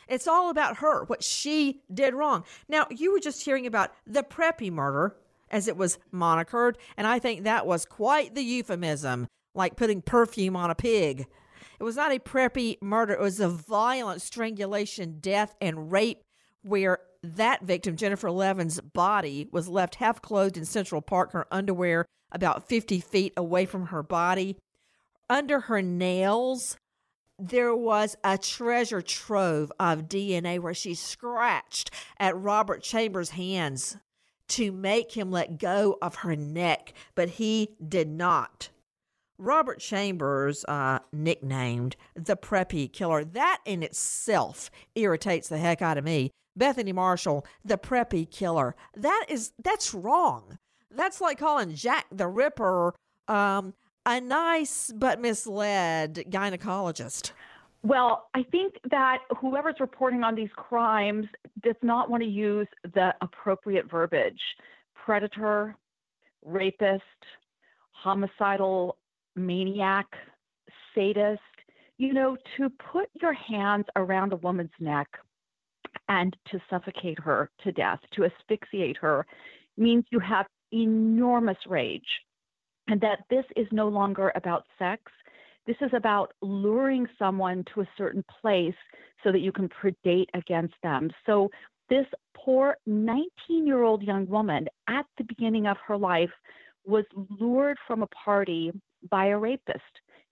it's 0.08 0.26
all 0.26 0.50
about 0.50 0.78
her, 0.78 1.04
what 1.04 1.22
she 1.22 1.82
did 1.92 2.14
wrong. 2.14 2.44
Now, 2.68 2.86
you 2.90 3.12
were 3.12 3.20
just 3.20 3.44
hearing 3.44 3.66
about 3.66 3.92
the 4.06 4.22
Preppy 4.22 4.70
murder, 4.70 5.16
as 5.50 5.68
it 5.68 5.76
was 5.76 5.98
monikered, 6.12 6.74
and 6.96 7.06
I 7.06 7.18
think 7.18 7.44
that 7.44 7.66
was 7.66 7.84
quite 7.84 8.34
the 8.34 8.42
euphemism, 8.42 9.28
like 9.54 9.76
putting 9.76 10.02
perfume 10.02 10.56
on 10.56 10.70
a 10.70 10.74
pig. 10.74 11.26
It 11.78 11.84
was 11.84 11.96
not 11.96 12.12
a 12.12 12.18
preppy 12.18 12.80
murder, 12.80 13.12
it 13.12 13.20
was 13.20 13.40
a 13.40 13.48
violent 13.48 14.22
strangulation, 14.22 15.18
death, 15.20 15.54
and 15.60 15.92
rape 15.92 16.22
where 16.62 16.98
that 17.22 17.62
victim, 17.62 17.96
Jennifer 17.96 18.30
Levin's 18.30 18.80
body, 18.80 19.48
was 19.52 19.68
left 19.68 19.96
half 19.96 20.22
clothed 20.22 20.56
in 20.56 20.64
Central 20.64 21.02
Park, 21.02 21.32
her 21.32 21.46
underwear 21.50 22.06
about 22.32 22.68
50 22.68 23.00
feet 23.00 23.32
away 23.36 23.66
from 23.66 23.86
her 23.86 24.02
body. 24.02 24.56
Under 25.28 25.60
her 25.60 25.82
nails, 25.82 26.76
there 27.38 27.74
was 27.74 28.16
a 28.24 28.38
treasure 28.38 29.02
trove 29.02 29.70
of 29.78 30.08
DNA 30.08 30.58
where 30.58 30.74
she 30.74 30.94
scratched 30.94 31.90
at 32.18 32.36
Robert 32.36 32.82
Chambers' 32.82 33.30
hands 33.30 33.98
to 34.48 34.72
make 34.72 35.16
him 35.16 35.30
let 35.30 35.58
go 35.58 35.98
of 36.00 36.16
her 36.16 36.36
neck, 36.36 36.92
but 37.14 37.30
he 37.30 37.70
did 37.86 38.08
not. 38.08 38.70
Robert 39.38 39.80
Chambers, 39.80 40.64
uh, 40.66 41.00
nicknamed 41.12 41.96
the 42.14 42.36
Preppy 42.36 42.90
Killer, 42.90 43.24
that 43.24 43.60
in 43.66 43.82
itself 43.82 44.70
irritates 44.94 45.48
the 45.48 45.58
heck 45.58 45.82
out 45.82 45.98
of 45.98 46.04
me. 46.04 46.30
Bethany 46.56 46.92
Marshall, 46.92 47.44
the 47.62 47.76
Preppy 47.76 48.30
Killer, 48.30 48.74
that 48.96 49.26
is 49.28 49.52
that's 49.62 49.92
wrong. 49.92 50.58
That's 50.90 51.20
like 51.20 51.38
calling 51.38 51.74
Jack 51.74 52.06
the 52.10 52.28
Ripper 52.28 52.94
um, 53.28 53.74
a 54.06 54.20
nice 54.20 54.92
but 54.96 55.20
misled 55.20 56.24
gynecologist. 56.30 57.32
Well, 57.82 58.28
I 58.34 58.44
think 58.44 58.74
that 58.90 59.18
whoever's 59.40 59.76
reporting 59.80 60.22
on 60.22 60.34
these 60.34 60.50
crimes 60.56 61.26
does 61.62 61.76
not 61.82 62.08
want 62.08 62.22
to 62.22 62.28
use 62.28 62.68
the 62.94 63.12
appropriate 63.20 63.90
verbiage 63.90 64.40
predator, 64.94 65.76
rapist, 66.44 67.02
homicidal 67.92 68.96
maniac, 69.34 70.06
sadist. 70.94 71.40
You 71.98 72.12
know, 72.12 72.36
to 72.56 72.70
put 72.92 73.08
your 73.20 73.32
hands 73.32 73.86
around 73.96 74.32
a 74.32 74.36
woman's 74.36 74.70
neck 74.80 75.08
and 76.08 76.36
to 76.50 76.60
suffocate 76.68 77.18
her 77.20 77.50
to 77.64 77.72
death, 77.72 78.00
to 78.14 78.24
asphyxiate 78.24 78.96
her, 78.98 79.26
means 79.76 80.04
you 80.10 80.18
have 80.18 80.46
enormous 80.72 81.56
rage. 81.68 82.04
And 82.88 83.00
that 83.00 83.24
this 83.30 83.44
is 83.56 83.66
no 83.72 83.88
longer 83.88 84.32
about 84.34 84.64
sex. 84.78 85.02
This 85.66 85.76
is 85.80 85.90
about 85.92 86.32
luring 86.42 87.06
someone 87.18 87.64
to 87.74 87.80
a 87.80 87.88
certain 87.98 88.24
place 88.40 88.74
so 89.24 89.32
that 89.32 89.40
you 89.40 89.50
can 89.50 89.68
predate 89.68 90.28
against 90.34 90.74
them. 90.82 91.10
So, 91.24 91.50
this 91.88 92.06
poor 92.36 92.76
19 92.86 93.66
year 93.66 93.82
old 93.84 94.02
young 94.02 94.26
woman 94.28 94.66
at 94.88 95.06
the 95.18 95.24
beginning 95.24 95.66
of 95.68 95.76
her 95.86 95.96
life 95.96 96.30
was 96.84 97.04
lured 97.40 97.76
from 97.86 98.02
a 98.02 98.08
party 98.08 98.72
by 99.10 99.26
a 99.26 99.38
rapist. 99.38 99.80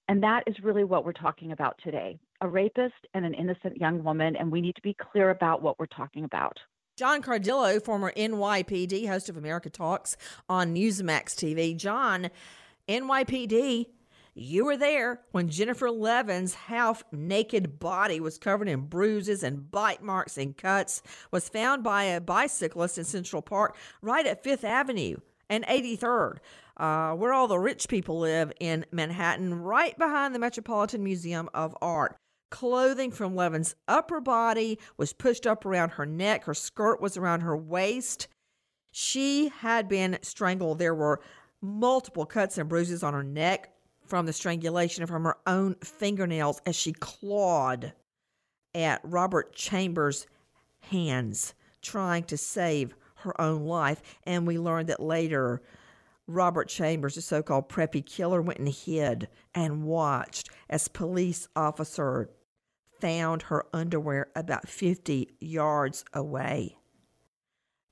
And 0.08 0.22
that 0.22 0.42
is 0.46 0.56
really 0.62 0.84
what 0.84 1.04
we're 1.04 1.12
talking 1.12 1.52
about 1.52 1.78
today 1.82 2.18
a 2.40 2.48
rapist 2.48 3.06
and 3.14 3.24
an 3.24 3.32
innocent 3.32 3.76
young 3.78 4.04
woman. 4.04 4.36
And 4.36 4.50
we 4.50 4.60
need 4.60 4.74
to 4.76 4.82
be 4.82 4.94
clear 4.94 5.30
about 5.30 5.62
what 5.62 5.78
we're 5.78 5.86
talking 5.86 6.24
about. 6.24 6.58
John 6.96 7.22
Cardillo, 7.22 7.82
former 7.82 8.12
NYPD 8.16 9.08
host 9.08 9.28
of 9.28 9.36
America 9.36 9.68
Talks 9.68 10.16
on 10.48 10.76
Newsmax 10.76 11.34
TV. 11.34 11.76
John, 11.76 12.30
NYPD, 12.88 13.86
you 14.34 14.64
were 14.64 14.76
there 14.76 15.20
when 15.32 15.48
Jennifer 15.48 15.90
Levin's 15.90 16.54
half 16.54 17.02
naked 17.10 17.80
body 17.80 18.20
was 18.20 18.38
covered 18.38 18.68
in 18.68 18.82
bruises 18.82 19.42
and 19.42 19.68
bite 19.72 20.04
marks 20.04 20.38
and 20.38 20.56
cuts, 20.56 21.02
was 21.32 21.48
found 21.48 21.82
by 21.82 22.04
a 22.04 22.20
bicyclist 22.20 22.96
in 22.96 23.04
Central 23.04 23.42
Park 23.42 23.76
right 24.00 24.24
at 24.24 24.44
Fifth 24.44 24.62
Avenue 24.62 25.16
and 25.50 25.66
83rd, 25.66 26.36
uh, 26.76 27.12
where 27.14 27.32
all 27.32 27.48
the 27.48 27.58
rich 27.58 27.88
people 27.88 28.20
live 28.20 28.52
in 28.60 28.86
Manhattan, 28.92 29.52
right 29.52 29.98
behind 29.98 30.32
the 30.32 30.38
Metropolitan 30.38 31.02
Museum 31.02 31.48
of 31.54 31.76
Art. 31.82 32.16
Clothing 32.50 33.10
from 33.10 33.34
Levin's 33.34 33.74
upper 33.88 34.20
body 34.20 34.78
was 34.96 35.12
pushed 35.12 35.46
up 35.46 35.64
around 35.66 35.90
her 35.90 36.06
neck. 36.06 36.44
Her 36.44 36.54
skirt 36.54 37.00
was 37.00 37.16
around 37.16 37.40
her 37.40 37.56
waist. 37.56 38.28
She 38.92 39.48
had 39.48 39.88
been 39.88 40.18
strangled. 40.22 40.78
There 40.78 40.94
were 40.94 41.20
multiple 41.60 42.26
cuts 42.26 42.58
and 42.58 42.68
bruises 42.68 43.02
on 43.02 43.14
her 43.14 43.24
neck 43.24 43.72
from 44.06 44.26
the 44.26 44.32
strangulation 44.32 45.06
from 45.06 45.24
her 45.24 45.36
own 45.46 45.74
fingernails 45.82 46.60
as 46.66 46.76
she 46.76 46.92
clawed 46.92 47.92
at 48.74 49.00
Robert 49.02 49.54
Chambers' 49.54 50.26
hands, 50.80 51.54
trying 51.80 52.24
to 52.24 52.36
save 52.36 52.94
her 53.16 53.40
own 53.40 53.64
life. 53.64 54.02
And 54.24 54.46
we 54.46 54.58
learned 54.58 54.88
that 54.88 55.00
later, 55.00 55.62
Robert 56.26 56.68
Chambers, 56.68 57.16
the 57.16 57.22
so 57.22 57.42
called 57.42 57.68
preppy 57.68 58.04
killer, 58.04 58.40
went 58.40 58.58
and 58.58 58.68
hid 58.68 59.28
and 59.54 59.84
watched 59.84 60.48
as 60.70 60.88
police 60.88 61.48
officer 61.54 62.30
found 63.00 63.42
her 63.42 63.66
underwear 63.72 64.28
about 64.34 64.68
50 64.68 65.36
yards 65.40 66.04
away. 66.12 66.76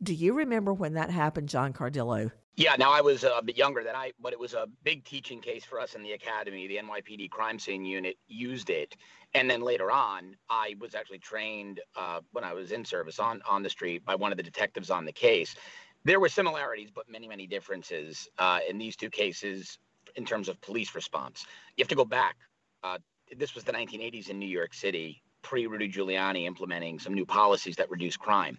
Do 0.02 0.14
you 0.14 0.32
remember 0.34 0.72
when 0.72 0.94
that 0.94 1.10
happened, 1.10 1.48
John 1.48 1.72
Cardillo? 1.72 2.32
Yeah, 2.56 2.76
now 2.78 2.90
I 2.90 3.00
was 3.00 3.24
a 3.24 3.40
bit 3.42 3.56
younger 3.56 3.82
than 3.82 3.94
I, 3.94 4.12
but 4.20 4.34
it 4.34 4.38
was 4.38 4.52
a 4.52 4.66
big 4.84 5.04
teaching 5.04 5.40
case 5.40 5.64
for 5.64 5.80
us 5.80 5.94
in 5.94 6.02
the 6.02 6.12
academy. 6.12 6.66
The 6.66 6.76
NYPD 6.76 7.30
crime 7.30 7.58
scene 7.58 7.84
unit 7.84 8.16
used 8.26 8.68
it, 8.68 8.94
and 9.32 9.50
then 9.50 9.62
later 9.62 9.90
on, 9.90 10.36
I 10.50 10.74
was 10.78 10.94
actually 10.94 11.20
trained 11.20 11.80
uh, 11.96 12.20
when 12.32 12.44
I 12.44 12.52
was 12.52 12.72
in 12.72 12.84
service 12.84 13.18
on 13.18 13.40
on 13.48 13.62
the 13.62 13.70
street 13.70 14.04
by 14.04 14.16
one 14.16 14.32
of 14.32 14.36
the 14.36 14.42
detectives 14.42 14.90
on 14.90 15.06
the 15.06 15.12
case. 15.12 15.56
There 16.04 16.20
were 16.20 16.28
similarities, 16.28 16.90
but 16.94 17.08
many 17.08 17.28
many 17.28 17.46
differences 17.46 18.28
uh, 18.38 18.60
in 18.68 18.78
these 18.78 18.96
two 18.96 19.10
cases 19.10 19.78
in 20.16 20.24
terms 20.24 20.48
of 20.48 20.60
police 20.60 20.94
response. 20.94 21.46
You 21.76 21.82
have 21.82 21.88
to 21.88 21.94
go 21.94 22.04
back. 22.04 22.36
Uh, 22.82 22.98
this 23.36 23.54
was 23.54 23.64
the 23.64 23.72
1980s 23.72 24.28
in 24.28 24.38
New 24.38 24.48
York 24.48 24.74
City, 24.74 25.22
pre 25.42 25.66
Rudy 25.66 25.88
Giuliani 25.88 26.44
implementing 26.44 26.98
some 26.98 27.14
new 27.14 27.24
policies 27.24 27.76
that 27.76 27.90
reduce 27.90 28.16
crime. 28.16 28.58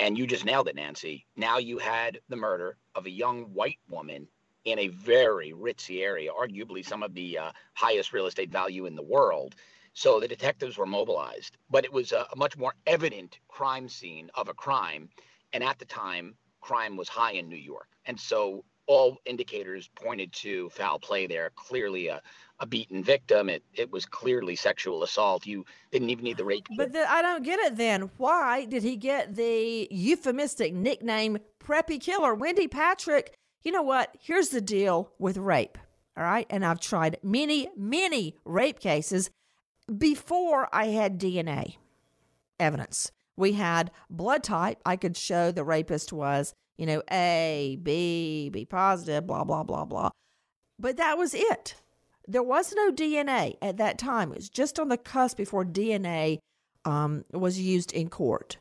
And 0.00 0.16
you 0.16 0.26
just 0.26 0.44
nailed 0.44 0.68
it, 0.68 0.76
Nancy. 0.76 1.26
Now 1.36 1.58
you 1.58 1.78
had 1.78 2.20
the 2.28 2.36
murder 2.36 2.76
of 2.94 3.06
a 3.06 3.10
young 3.10 3.46
white 3.46 3.80
woman 3.88 4.28
in 4.64 4.78
a 4.78 4.88
very 4.88 5.52
ritzy 5.52 6.02
area, 6.02 6.30
arguably 6.30 6.86
some 6.86 7.02
of 7.02 7.14
the 7.14 7.38
uh, 7.38 7.52
highest 7.74 8.12
real 8.12 8.26
estate 8.26 8.50
value 8.50 8.86
in 8.86 8.94
the 8.94 9.02
world. 9.02 9.56
So 9.94 10.20
the 10.20 10.28
detectives 10.28 10.78
were 10.78 10.86
mobilized, 10.86 11.56
but 11.68 11.84
it 11.84 11.92
was 11.92 12.12
a, 12.12 12.26
a 12.32 12.36
much 12.36 12.56
more 12.56 12.74
evident 12.86 13.38
crime 13.48 13.88
scene 13.88 14.30
of 14.34 14.48
a 14.48 14.54
crime. 14.54 15.08
And 15.52 15.64
at 15.64 15.78
the 15.78 15.84
time, 15.84 16.34
crime 16.68 16.96
was 16.96 17.08
high 17.08 17.32
in 17.32 17.48
New 17.48 17.56
York. 17.56 17.88
And 18.04 18.20
so 18.20 18.64
all 18.86 19.18
indicators 19.24 19.88
pointed 19.94 20.32
to 20.32 20.68
foul 20.70 20.98
play 20.98 21.26
there. 21.26 21.50
Clearly, 21.56 22.08
a, 22.08 22.20
a 22.60 22.66
beaten 22.66 23.02
victim. 23.02 23.48
It 23.48 23.62
it 23.74 23.90
was 23.90 24.04
clearly 24.04 24.56
sexual 24.56 25.02
assault. 25.02 25.46
You 25.46 25.64
didn't 25.92 26.10
even 26.10 26.24
need 26.24 26.36
the 26.36 26.44
rape. 26.44 26.66
But 26.76 26.92
the, 26.92 27.10
I 27.10 27.22
don't 27.22 27.44
get 27.44 27.58
it. 27.60 27.76
Then 27.76 28.10
why 28.18 28.66
did 28.66 28.82
he 28.82 28.96
get 28.96 29.34
the 29.34 29.88
euphemistic 29.90 30.74
nickname 30.74 31.38
"Preppy 31.58 32.00
Killer"? 32.00 32.34
Wendy 32.34 32.68
Patrick. 32.68 33.34
You 33.62 33.72
know 33.72 33.82
what? 33.82 34.14
Here's 34.20 34.50
the 34.50 34.60
deal 34.60 35.12
with 35.18 35.36
rape. 35.36 35.78
All 36.16 36.24
right, 36.24 36.46
and 36.50 36.64
I've 36.64 36.80
tried 36.80 37.18
many, 37.22 37.68
many 37.76 38.34
rape 38.44 38.80
cases 38.80 39.30
before 39.96 40.68
I 40.72 40.86
had 40.86 41.20
DNA 41.20 41.76
evidence. 42.58 43.12
We 43.38 43.52
had 43.52 43.90
blood 44.10 44.42
type. 44.42 44.78
I 44.84 44.96
could 44.96 45.16
show 45.16 45.50
the 45.50 45.64
rapist 45.64 46.12
was, 46.12 46.52
you 46.76 46.86
know, 46.86 47.02
A, 47.10 47.78
B, 47.82 48.50
B 48.52 48.64
positive, 48.64 49.26
blah, 49.26 49.44
blah, 49.44 49.62
blah, 49.62 49.84
blah. 49.84 50.10
But 50.78 50.96
that 50.96 51.16
was 51.16 51.34
it 51.34 51.74
there 52.28 52.42
was 52.42 52.74
no 52.74 52.92
DNA 52.92 53.56
at 53.62 53.78
that 53.78 53.98
time. 53.98 54.30
It 54.30 54.36
was 54.36 54.50
just 54.50 54.78
on 54.78 54.90
the 54.90 54.98
cusp 54.98 55.38
before 55.38 55.64
DNA 55.64 56.38
um, 56.84 57.24
was 57.32 57.58
used 57.58 57.92
in 57.92 58.10
court. 58.10 58.58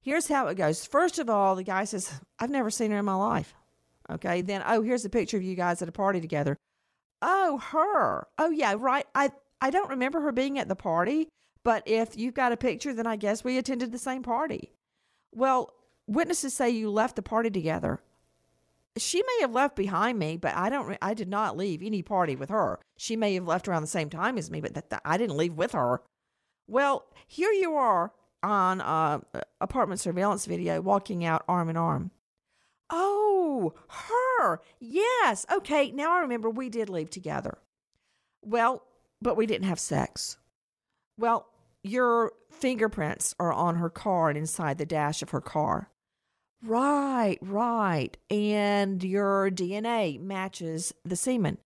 Here's 0.00 0.28
how 0.28 0.46
it 0.46 0.54
goes. 0.54 0.86
First 0.86 1.18
of 1.18 1.28
all, 1.28 1.56
the 1.56 1.64
guy 1.64 1.84
says, 1.84 2.12
I've 2.38 2.48
never 2.48 2.70
seen 2.70 2.92
her 2.92 2.98
in 2.98 3.04
my 3.04 3.16
life. 3.16 3.54
Okay. 4.08 4.40
Then, 4.40 4.62
oh, 4.64 4.82
here's 4.82 5.04
a 5.04 5.10
picture 5.10 5.36
of 5.36 5.42
you 5.42 5.56
guys 5.56 5.82
at 5.82 5.88
a 5.88 5.92
party 5.92 6.20
together. 6.20 6.56
Oh, 7.20 7.58
her. 7.58 8.28
Oh, 8.38 8.50
yeah, 8.50 8.76
right. 8.78 9.04
I, 9.16 9.32
I 9.60 9.70
don't 9.70 9.90
remember 9.90 10.20
her 10.20 10.32
being 10.32 10.60
at 10.60 10.68
the 10.68 10.76
party, 10.76 11.28
but 11.66 11.82
if 11.84 12.16
you've 12.16 12.34
got 12.34 12.52
a 12.52 12.56
picture, 12.56 12.94
then 12.94 13.06
I 13.06 13.16
guess 13.16 13.42
we 13.42 13.58
attended 13.58 13.90
the 13.90 13.98
same 13.98 14.22
party. 14.22 14.70
Well, 15.34 15.74
witnesses 16.06 16.54
say 16.54 16.70
you 16.70 16.90
left 16.90 17.16
the 17.16 17.22
party 17.22 17.50
together 17.50 18.00
she 18.96 19.22
may 19.22 19.38
have 19.42 19.52
left 19.52 19.76
behind 19.76 20.18
me, 20.18 20.36
but 20.36 20.54
I 20.54 20.68
don't. 20.68 20.96
I 21.02 21.14
did 21.14 21.28
not 21.28 21.56
leave 21.56 21.82
any 21.82 22.02
party 22.02 22.34
with 22.36 22.48
her. 22.48 22.80
She 22.96 23.16
may 23.16 23.34
have 23.34 23.46
left 23.46 23.68
around 23.68 23.82
the 23.82 23.88
same 23.88 24.10
time 24.10 24.38
as 24.38 24.50
me, 24.50 24.60
but 24.60 24.74
that, 24.74 24.90
that 24.90 25.02
I 25.04 25.18
didn't 25.18 25.36
leave 25.36 25.54
with 25.54 25.72
her. 25.72 26.02
Well, 26.66 27.04
here 27.26 27.52
you 27.52 27.74
are 27.74 28.12
on 28.42 28.80
uh, 28.80 29.20
apartment 29.60 30.00
surveillance 30.00 30.46
video, 30.46 30.80
walking 30.80 31.24
out 31.24 31.44
arm 31.48 31.68
in 31.68 31.76
arm. 31.76 32.10
Oh, 32.88 33.74
her. 33.88 34.60
Yes. 34.80 35.44
Okay. 35.52 35.90
Now 35.90 36.16
I 36.16 36.20
remember 36.20 36.48
we 36.48 36.68
did 36.68 36.88
leave 36.88 37.10
together. 37.10 37.58
Well, 38.42 38.82
but 39.20 39.36
we 39.36 39.46
didn't 39.46 39.66
have 39.66 39.80
sex. 39.80 40.38
Well, 41.18 41.46
your 41.86 42.32
fingerprints 42.50 43.34
are 43.38 43.52
on 43.52 43.76
her 43.76 43.90
car 43.90 44.28
and 44.28 44.38
inside 44.38 44.78
the 44.78 44.86
dash 44.86 45.22
of 45.22 45.30
her 45.30 45.40
car. 45.40 45.90
Right, 46.62 47.38
right. 47.42 48.16
And 48.30 49.02
your 49.02 49.50
DNA 49.50 50.20
matches 50.20 50.92
the 51.04 51.16
semen. 51.16 51.58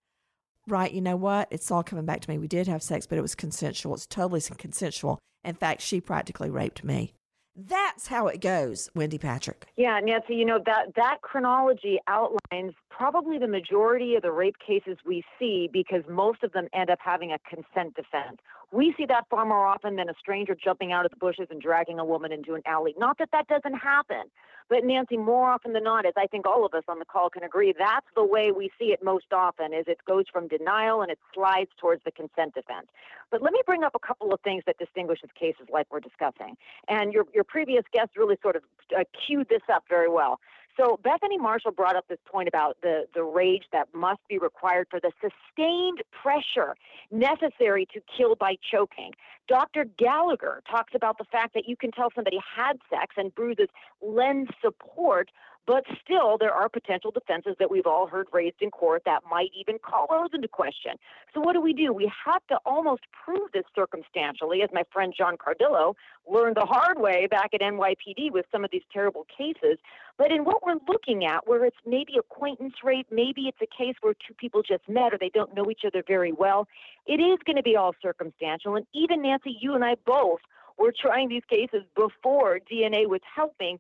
Right, 0.68 0.92
you 0.92 1.00
know 1.00 1.16
what? 1.16 1.48
It's 1.50 1.70
all 1.70 1.83
coming 1.83 2.04
back 2.04 2.20
to 2.20 2.30
me. 2.30 2.38
We 2.38 2.46
did 2.46 2.68
have 2.68 2.83
sex, 2.83 3.06
but 3.06 3.18
it 3.18 3.22
was 3.22 3.35
consensual. 3.35 3.94
It's 3.94 4.06
totally 4.06 4.40
consensual. 4.40 5.18
In 5.42 5.54
fact, 5.54 5.80
she 5.80 6.00
practically 6.00 6.50
raped 6.50 6.85
me. 6.85 7.14
That's 7.56 8.06
how 8.06 8.28
it 8.28 8.40
goes, 8.40 8.88
Wendy 8.94 9.18
Patrick. 9.18 9.66
Yeah, 9.76 9.98
Nancy, 10.00 10.35
you 10.35 10.44
know 10.44 10.61
that 10.64 10.94
that 10.96 11.18
chronology 11.22 11.98
outlines 12.06 12.74
probably 12.90 13.38
the 13.38 13.48
majority 13.48 14.14
of 14.14 14.22
the 14.22 14.30
rape 14.30 14.56
cases 14.64 14.98
we 15.04 15.24
see 15.38 15.68
because 15.72 16.02
most 16.09 16.42
of 16.42 16.52
them 16.52 16.68
end 16.72 16.90
up 16.90 17.00
having 17.02 17.33
a 17.33 17.38
consent 17.48 17.94
defense. 17.96 18.38
We 18.72 18.94
see 18.96 19.04
that 19.06 19.26
far 19.28 19.44
more 19.44 19.66
often 19.66 19.96
than 19.96 20.09
a 20.09 20.14
stranger 20.18 20.54
jumping 20.54 20.92
out 20.92 21.04
of 21.04 21.11
the 21.11 21.16
bushes 21.16 21.48
and 21.50 21.61
dragging 21.61 21.98
a 21.98 22.04
woman 22.04 22.30
into 22.33 22.54
an 22.54 22.62
alley. 22.66 22.94
Not 22.96 23.18
that 23.18 23.30
that 23.33 23.48
doesn't 23.48 23.74
happen, 23.74 24.30
but 24.68 24.85
Nancy, 24.85 25.16
more 25.16 25.50
often 25.50 25.72
than 25.72 25.83
not, 25.83 26.06
as 26.06 26.12
I 26.16 26.28
think 26.28 26.46
all 26.46 26.64
of 26.64 26.72
us 26.74 26.85
on 26.87 27.00
the 27.00 27.04
call 27.04 27.28
can 27.28 27.42
agree, 27.42 27.74
that's 27.76 28.06
the 28.14 28.24
way 28.24 28.52
we 28.52 28.70
see 28.78 28.92
it 28.92 29.02
most 29.02 29.33
often. 29.33 29.74
Is 29.74 29.87
it 29.88 29.98
goes 30.06 30.26
from 30.33 30.46
denial 30.46 31.02
and 31.02 31.11
it 31.11 31.18
slides 31.35 31.70
towards 31.80 32.04
the 32.04 32.12
consent 32.12 32.54
defense. 32.54 32.87
But 33.33 33.42
let 33.42 33.52
me 33.52 33.61
bring 33.66 33.83
up 33.83 33.96
a 33.96 33.98
couple 33.98 34.33
of 34.33 34.40
things 34.42 34.62
that 34.66 34.78
distinguishes 34.78 35.30
cases 35.38 35.66
like 35.72 35.88
we're 35.90 36.00
discussing. 36.00 36.56
And 36.87 37.12
your 37.12 37.24
your 37.35 37.44
previous 37.44 37.83
guest 37.92 38.11
really 38.16 38.37
sort 38.40 38.54
of 38.54 38.62
uh, 38.96 39.02
cued 39.26 39.48
this 39.48 39.62
up 39.72 39.85
very 39.88 40.09
well. 40.09 40.38
So 40.81 40.99
Bethany 41.05 41.37
Marshall 41.37 41.73
brought 41.73 41.95
up 41.95 42.09
this 42.09 42.19
point 42.25 42.49
about 42.49 42.79
the, 42.81 43.05
the 43.14 43.23
rage 43.23 43.64
that 43.71 43.88
must 43.93 44.21
be 44.31 44.38
required 44.38 44.87
for 44.88 44.99
the 44.99 45.12
sustained 45.21 46.03
pressure 46.11 46.75
necessary 47.11 47.87
to 47.93 48.01
kill 48.16 48.35
by 48.35 48.57
choking. 48.71 49.12
Dr. 49.47 49.85
Gallagher 49.99 50.62
talks 50.71 50.95
about 50.95 51.19
the 51.19 51.25
fact 51.25 51.53
that 51.53 51.69
you 51.69 51.77
can 51.77 51.90
tell 51.90 52.09
somebody 52.14 52.38
had 52.57 52.79
sex 52.88 53.16
and 53.19 53.35
bruises 53.35 53.69
lend 54.01 54.49
support 54.62 55.31
but 55.66 55.85
still, 56.03 56.37
there 56.38 56.53
are 56.53 56.68
potential 56.68 57.11
defenses 57.11 57.55
that 57.59 57.70
we've 57.70 57.87
all 57.87 58.07
heard 58.07 58.27
raised 58.33 58.61
in 58.61 58.70
court 58.70 59.03
that 59.05 59.23
might 59.31 59.51
even 59.55 59.79
call 59.79 60.07
those 60.11 60.31
into 60.33 60.49
question. 60.49 60.92
So, 61.33 61.40
what 61.40 61.53
do 61.53 61.61
we 61.61 61.73
do? 61.73 61.92
We 61.92 62.11
have 62.25 62.44
to 62.49 62.59
almost 62.64 63.03
prove 63.25 63.53
this 63.53 63.64
circumstantially, 63.75 64.62
as 64.62 64.70
my 64.73 64.85
friend 64.92 65.14
John 65.16 65.37
Cardillo 65.37 65.94
learned 66.31 66.57
the 66.57 66.66
hard 66.66 66.99
way 66.99 67.27
back 67.27 67.51
at 67.55 67.61
NYPD 67.61 68.33
with 68.33 68.46
some 68.51 68.64
of 68.64 68.70
these 68.70 68.83
terrible 68.92 69.27
cases. 69.37 69.79
But 70.18 70.33
in 70.33 70.44
what 70.44 70.64
we're 70.64 70.79
looking 70.88 71.25
at, 71.25 71.46
where 71.46 71.64
it's 71.64 71.77
maybe 71.87 72.14
acquaintance 72.18 72.75
rape, 72.83 73.07
maybe 73.11 73.42
it's 73.42 73.61
a 73.62 73.66
case 73.66 73.94
where 74.01 74.14
two 74.14 74.35
people 74.35 74.62
just 74.62 74.88
met 74.88 75.14
or 75.14 75.18
they 75.18 75.31
don't 75.33 75.55
know 75.55 75.70
each 75.70 75.83
other 75.87 76.03
very 76.07 76.33
well, 76.33 76.68
it 77.07 77.20
is 77.20 77.38
going 77.46 77.57
to 77.57 77.62
be 77.62 77.77
all 77.77 77.94
circumstantial. 78.03 78.77
And 78.77 78.87
even 78.92 79.23
Nancy, 79.23 79.57
you 79.61 79.75
and 79.75 79.85
I 79.85 79.96
both 80.05 80.40
were 80.81 80.93
trying 80.99 81.29
these 81.29 81.45
cases 81.49 81.83
before 81.95 82.59
DNA 82.71 83.07
was 83.07 83.21
helping, 83.35 83.79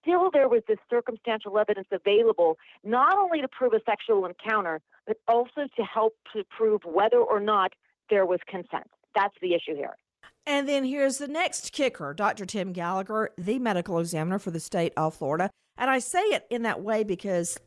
still 0.00 0.30
there 0.32 0.48
was 0.48 0.62
this 0.68 0.78
circumstantial 0.88 1.58
evidence 1.58 1.88
available, 1.90 2.56
not 2.84 3.18
only 3.18 3.40
to 3.40 3.48
prove 3.48 3.72
a 3.72 3.80
sexual 3.84 4.24
encounter, 4.24 4.80
but 5.06 5.18
also 5.26 5.66
to 5.76 5.82
help 5.82 6.14
to 6.34 6.44
prove 6.44 6.82
whether 6.84 7.18
or 7.18 7.40
not 7.40 7.72
there 8.08 8.24
was 8.24 8.38
consent. 8.46 8.88
That's 9.14 9.34
the 9.42 9.54
issue 9.54 9.74
here. 9.74 9.96
And 10.46 10.66
then 10.66 10.84
here's 10.84 11.18
the 11.18 11.28
next 11.28 11.72
kicker 11.72 12.14
Dr. 12.14 12.46
Tim 12.46 12.72
Gallagher, 12.72 13.30
the 13.36 13.58
medical 13.58 13.98
examiner 13.98 14.38
for 14.38 14.50
the 14.50 14.60
state 14.60 14.94
of 14.96 15.14
Florida. 15.14 15.50
And 15.76 15.90
I 15.90 15.98
say 15.98 16.20
it 16.20 16.46
in 16.48 16.62
that 16.62 16.80
way 16.82 17.04
because 17.04 17.58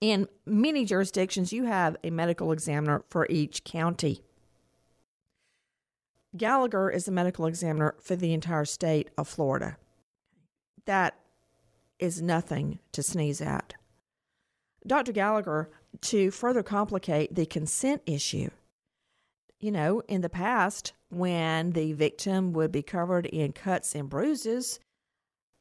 in 0.00 0.26
many 0.46 0.84
jurisdictions, 0.84 1.52
you 1.52 1.64
have 1.64 1.96
a 2.02 2.10
medical 2.10 2.52
examiner 2.52 3.04
for 3.10 3.26
each 3.28 3.64
county. 3.64 4.20
Gallagher 6.36 6.90
is 6.90 7.04
the 7.04 7.12
medical 7.12 7.46
examiner 7.46 7.94
for 8.00 8.16
the 8.16 8.32
entire 8.32 8.64
state 8.64 9.10
of 9.16 9.28
Florida. 9.28 9.76
That 10.84 11.18
is 11.98 12.20
nothing 12.22 12.78
to 12.92 13.02
sneeze 13.02 13.40
at. 13.40 13.74
Dr. 14.86 15.12
Gallagher, 15.12 15.70
to 16.02 16.30
further 16.30 16.62
complicate 16.62 17.34
the 17.34 17.46
consent 17.46 18.02
issue, 18.06 18.50
you 19.58 19.72
know, 19.72 20.02
in 20.06 20.20
the 20.20 20.28
past, 20.28 20.92
when 21.08 21.72
the 21.72 21.92
victim 21.94 22.52
would 22.52 22.70
be 22.70 22.82
covered 22.82 23.26
in 23.26 23.52
cuts 23.52 23.94
and 23.94 24.08
bruises, 24.08 24.78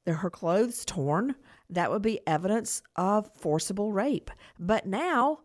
her 0.05 0.29
clothes 0.29 0.85
torn, 0.85 1.35
that 1.69 1.89
would 1.89 2.01
be 2.01 2.19
evidence 2.27 2.83
of 2.95 3.31
forcible 3.35 3.91
rape. 3.91 4.29
But 4.59 4.85
now, 4.85 5.39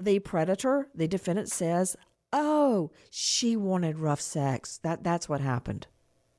the 0.00 0.18
predator, 0.18 0.88
the 0.94 1.08
defendant 1.08 1.50
says, 1.50 1.96
Oh, 2.32 2.90
she 3.10 3.56
wanted 3.56 3.98
rough 3.98 4.20
sex. 4.20 4.78
That 4.82 5.04
that's 5.04 5.28
what 5.28 5.40
happened. 5.40 5.86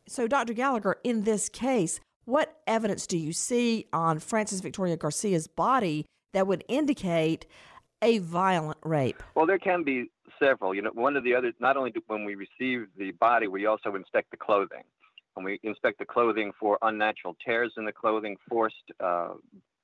So, 0.07 0.27
Dr. 0.27 0.53
Gallagher, 0.53 0.97
in 1.03 1.23
this 1.23 1.47
case, 1.49 1.99
what 2.25 2.57
evidence 2.67 3.07
do 3.07 3.17
you 3.17 3.33
see 3.33 3.87
on 3.93 4.19
Frances 4.19 4.61
Victoria 4.61 4.97
Garcia's 4.97 5.47
body 5.47 6.05
that 6.33 6.47
would 6.47 6.63
indicate 6.67 7.45
a 8.01 8.17
violent 8.19 8.79
rape? 8.83 9.21
Well, 9.35 9.45
there 9.45 9.59
can 9.59 9.83
be 9.83 10.09
several. 10.41 10.73
You 10.73 10.81
know, 10.81 10.91
one 10.93 11.15
of 11.15 11.23
the 11.23 11.35
other, 11.35 11.53
not 11.59 11.77
only 11.77 11.91
do, 11.91 12.01
when 12.07 12.25
we 12.25 12.35
receive 12.35 12.87
the 12.97 13.11
body, 13.11 13.47
we 13.47 13.65
also 13.65 13.95
inspect 13.95 14.31
the 14.31 14.37
clothing. 14.37 14.83
And 15.35 15.45
we 15.45 15.59
inspect 15.63 15.99
the 15.99 16.05
clothing 16.05 16.51
for 16.59 16.77
unnatural 16.81 17.35
tears 17.43 17.73
in 17.77 17.85
the 17.85 17.91
clothing, 17.91 18.37
forced 18.47 18.91
uh, 18.99 19.33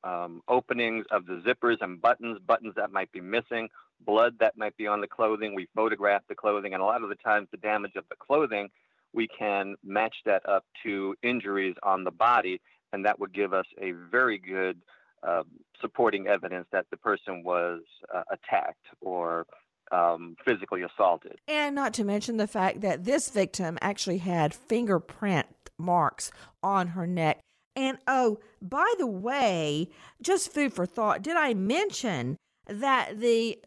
um, 0.04 0.42
openings 0.48 1.06
of 1.12 1.26
the 1.26 1.42
zippers 1.46 1.78
and 1.82 2.02
buttons, 2.02 2.40
buttons 2.46 2.74
that 2.76 2.92
might 2.92 3.12
be 3.12 3.22
missing, 3.22 3.70
blood 4.06 4.36
that 4.40 4.58
might 4.58 4.76
be 4.78 4.88
on 4.88 5.02
the 5.02 5.08
clothing. 5.08 5.56
We 5.56 5.68
photograph 5.76 6.22
the 6.28 6.36
clothing, 6.36 6.74
and 6.74 6.82
a 6.82 6.86
lot 6.86 7.04
of 7.04 7.10
the 7.10 7.16
times, 7.16 7.48
the 7.52 7.58
damage 7.58 7.96
of 7.96 8.06
the 8.10 8.16
clothing, 8.16 8.70
we 9.14 9.28
can 9.28 9.76
match 9.84 10.16
that 10.26 10.48
up 10.48 10.66
to 10.84 11.16
injuries 11.24 11.76
on 11.84 12.04
the 12.04 12.12
body, 12.12 12.62
and 12.94 13.06
that 13.06 13.20
would 13.20 13.34
give 13.34 13.54
us 13.54 13.66
a 13.82 13.92
very 13.92 14.38
good 14.38 14.82
uh, 15.24 15.44
supporting 15.82 16.28
evidence 16.28 16.68
that 16.72 16.86
the 16.92 16.98
person 16.98 17.44
was 17.44 17.82
uh, 18.14 18.24
attacked 18.32 18.86
or 19.02 19.46
um, 19.92 20.36
physically 20.46 20.84
assaulted. 20.84 21.40
And 21.48 21.76
not 21.76 21.94
to 21.96 22.04
mention 22.04 22.38
the 22.38 22.48
fact 22.48 22.82
that 22.82 23.04
this 23.04 23.30
victim 23.30 23.78
actually 23.82 24.20
had 24.20 24.54
fingerprint 24.54 25.48
marks 25.78 26.32
on 26.62 26.88
her 26.90 27.08
neck. 27.08 27.40
And 27.80 27.98
oh, 28.08 28.40
by 28.62 28.94
the 29.00 29.08
way, 29.08 29.88
just 30.22 30.54
food 30.54 30.74
for 30.74 30.86
thought, 30.86 31.22
did 31.22 31.38
I 31.38 31.54
mention 31.54 32.36
that 32.68 33.22
the 33.22 33.58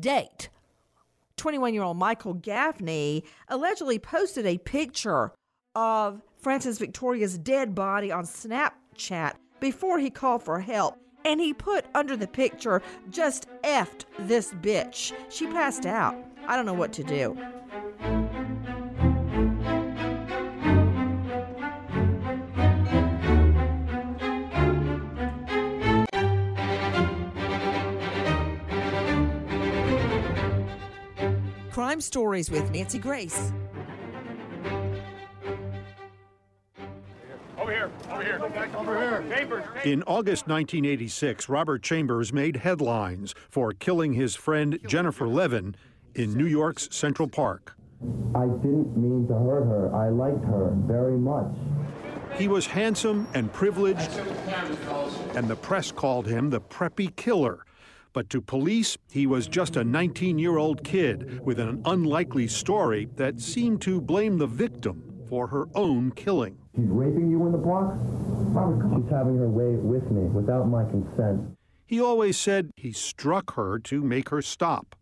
date, 0.00 0.48
21 1.36 1.74
year 1.74 1.82
old 1.82 1.98
Michael 1.98 2.32
Gaffney, 2.32 3.24
allegedly 3.48 3.98
posted 3.98 4.46
a 4.46 4.56
picture 4.56 5.32
of 5.74 6.22
Frances 6.38 6.78
Victoria's 6.78 7.36
dead 7.36 7.74
body 7.74 8.10
on 8.10 8.24
Snapchat 8.24 9.34
before 9.60 9.98
he 9.98 10.08
called 10.08 10.42
for 10.42 10.58
help. 10.58 10.96
And 11.26 11.38
he 11.38 11.52
put 11.52 11.84
under 11.94 12.16
the 12.16 12.26
picture, 12.26 12.80
just 13.10 13.48
effed 13.64 14.06
this 14.18 14.54
bitch. 14.54 15.12
She 15.28 15.46
passed 15.46 15.84
out. 15.84 16.16
I 16.46 16.56
don't 16.56 16.64
know 16.64 16.72
what 16.72 16.94
to 16.94 17.04
do. 17.04 17.36
Crime 31.82 32.00
Stories 32.00 32.48
with 32.48 32.70
Nancy 32.70 33.00
Grace. 33.00 33.50
Over 37.58 37.72
here, 37.72 37.90
over 38.08 38.22
here, 38.22 38.40
over 38.76 38.98
here. 39.00 39.24
Chambers. 39.28 39.64
In 39.84 40.04
August 40.04 40.46
1986, 40.46 41.48
Robert 41.48 41.82
Chambers 41.82 42.32
made 42.32 42.58
headlines 42.58 43.34
for 43.50 43.72
killing 43.72 44.12
his 44.12 44.36
friend 44.36 44.78
Jennifer 44.86 45.26
Levin 45.26 45.74
in 46.14 46.34
New 46.34 46.46
York's 46.46 46.88
Central 46.92 47.26
Park. 47.26 47.74
I 48.36 48.46
didn't 48.46 48.96
mean 48.96 49.26
to 49.26 49.34
hurt 49.34 49.64
her. 49.64 49.92
I 49.92 50.08
liked 50.08 50.44
her 50.44 50.72
very 50.86 51.18
much. 51.18 51.52
He 52.36 52.46
was 52.46 52.64
handsome 52.64 53.26
and 53.34 53.52
privileged, 53.52 54.08
and 55.34 55.48
the 55.48 55.56
press 55.56 55.90
called 55.90 56.28
him 56.28 56.48
the 56.48 56.60
preppy 56.60 57.14
killer. 57.16 57.66
But 58.12 58.28
to 58.30 58.42
police, 58.42 58.98
he 59.10 59.26
was 59.26 59.46
just 59.46 59.76
a 59.76 59.84
19 59.84 60.38
year 60.38 60.58
old 60.58 60.84
kid 60.84 61.40
with 61.44 61.58
an 61.58 61.80
unlikely 61.86 62.48
story 62.48 63.08
that 63.16 63.40
seemed 63.40 63.80
to 63.82 64.00
blame 64.00 64.38
the 64.38 64.46
victim 64.46 65.24
for 65.28 65.46
her 65.46 65.66
own 65.74 66.10
killing. 66.12 66.58
She's 66.76 66.88
raping 66.88 67.30
you 67.30 67.46
in 67.46 67.52
the 67.52 67.58
park? 67.58 67.96
She's 67.98 69.10
having 69.10 69.38
her 69.38 69.48
way 69.48 69.76
with 69.76 70.10
me 70.10 70.24
without 70.24 70.68
my 70.68 70.84
consent. 70.84 71.56
He 71.86 72.00
always 72.00 72.36
said 72.36 72.70
he 72.76 72.92
struck 72.92 73.54
her 73.54 73.78
to 73.80 74.02
make 74.02 74.28
her 74.28 74.42
stop. 74.42 74.94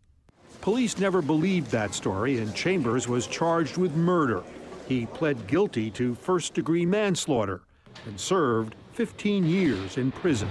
Police 0.61 0.97
never 0.97 1.21
believed 1.21 1.71
that 1.71 1.93
story, 1.93 2.37
and 2.37 2.53
Chambers 2.55 3.07
was 3.07 3.27
charged 3.27 3.77
with 3.77 3.95
murder. 3.95 4.43
He 4.87 5.05
pled 5.05 5.47
guilty 5.47 5.89
to 5.91 6.15
first 6.15 6.53
degree 6.53 6.85
manslaughter 6.85 7.61
and 8.05 8.19
served 8.19 8.75
15 8.93 9.45
years 9.45 9.97
in 9.97 10.11
prison. 10.11 10.49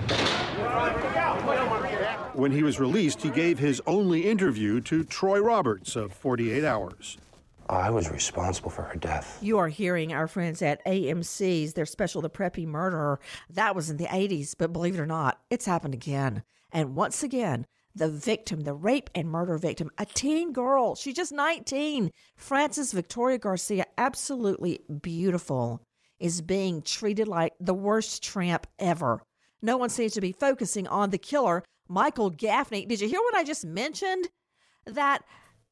When 2.34 2.52
he 2.52 2.62
was 2.62 2.78
released, 2.78 3.22
he 3.22 3.30
gave 3.30 3.58
his 3.58 3.82
only 3.86 4.28
interview 4.28 4.80
to 4.82 5.02
Troy 5.02 5.40
Roberts 5.40 5.96
of 5.96 6.12
48 6.12 6.64
Hours. 6.64 7.18
I 7.68 7.90
was 7.90 8.10
responsible 8.10 8.70
for 8.70 8.82
her 8.82 8.96
death. 8.96 9.38
You 9.42 9.58
are 9.58 9.68
hearing 9.68 10.12
our 10.12 10.28
friends 10.28 10.62
at 10.62 10.84
AMC's, 10.84 11.74
their 11.74 11.86
special, 11.86 12.22
The 12.22 12.30
Preppy 12.30 12.66
Murderer. 12.66 13.18
That 13.50 13.74
was 13.74 13.90
in 13.90 13.96
the 13.96 14.06
80s, 14.06 14.54
but 14.56 14.72
believe 14.72 14.94
it 14.94 15.00
or 15.00 15.06
not, 15.06 15.40
it's 15.50 15.66
happened 15.66 15.94
again. 15.94 16.44
And 16.72 16.94
once 16.94 17.24
again, 17.24 17.66
the 17.96 18.08
victim, 18.08 18.60
the 18.60 18.74
rape 18.74 19.10
and 19.14 19.28
murder 19.28 19.58
victim, 19.58 19.90
a 19.98 20.06
teen 20.06 20.52
girl, 20.52 20.94
she's 20.94 21.14
just 21.14 21.32
19, 21.32 22.12
Frances 22.36 22.92
Victoria 22.92 23.38
Garcia, 23.38 23.86
absolutely 23.98 24.80
beautiful, 25.02 25.82
is 26.20 26.42
being 26.42 26.80
treated 26.82 27.26
like 27.26 27.54
the 27.58 27.74
worst 27.74 28.22
tramp 28.22 28.68
ever. 28.78 29.20
No 29.62 29.76
one 29.76 29.90
seems 29.90 30.12
to 30.14 30.20
be 30.20 30.32
focusing 30.32 30.86
on 30.86 31.10
the 31.10 31.18
killer, 31.18 31.64
Michael 31.90 32.30
Gaffney. 32.30 32.86
Did 32.86 33.00
you 33.00 33.08
hear 33.08 33.20
what 33.20 33.34
I 33.34 33.42
just 33.42 33.64
mentioned? 33.64 34.28
That 34.86 35.24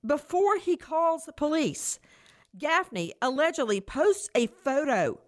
before 0.04 0.58
he 0.58 0.76
calls 0.76 1.28
police, 1.36 2.00
Gaffney 2.58 3.14
allegedly 3.22 3.80
posts 3.80 4.28
a 4.34 4.48
photo 4.48 5.20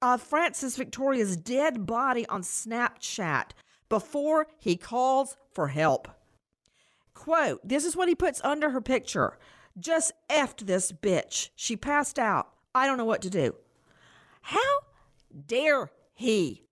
of 0.00 0.22
Frances 0.22 0.76
Victoria's 0.76 1.36
dead 1.36 1.86
body 1.86 2.24
on 2.28 2.42
Snapchat 2.42 3.50
before 3.88 4.46
he 4.58 4.76
calls 4.76 5.36
for 5.50 5.68
help. 5.68 6.08
Quote, 7.14 7.60
this 7.66 7.84
is 7.84 7.96
what 7.96 8.08
he 8.08 8.14
puts 8.14 8.40
under 8.44 8.70
her 8.70 8.80
picture. 8.80 9.38
Just 9.76 10.12
effed 10.30 10.66
this 10.66 10.92
bitch. 10.92 11.50
She 11.56 11.76
passed 11.76 12.18
out. 12.18 12.48
I 12.74 12.86
don't 12.86 12.96
know 12.96 13.04
what 13.04 13.22
to 13.22 13.30
do. 13.30 13.56
How 14.42 14.80
dare 15.46 15.90
he? 16.14 16.67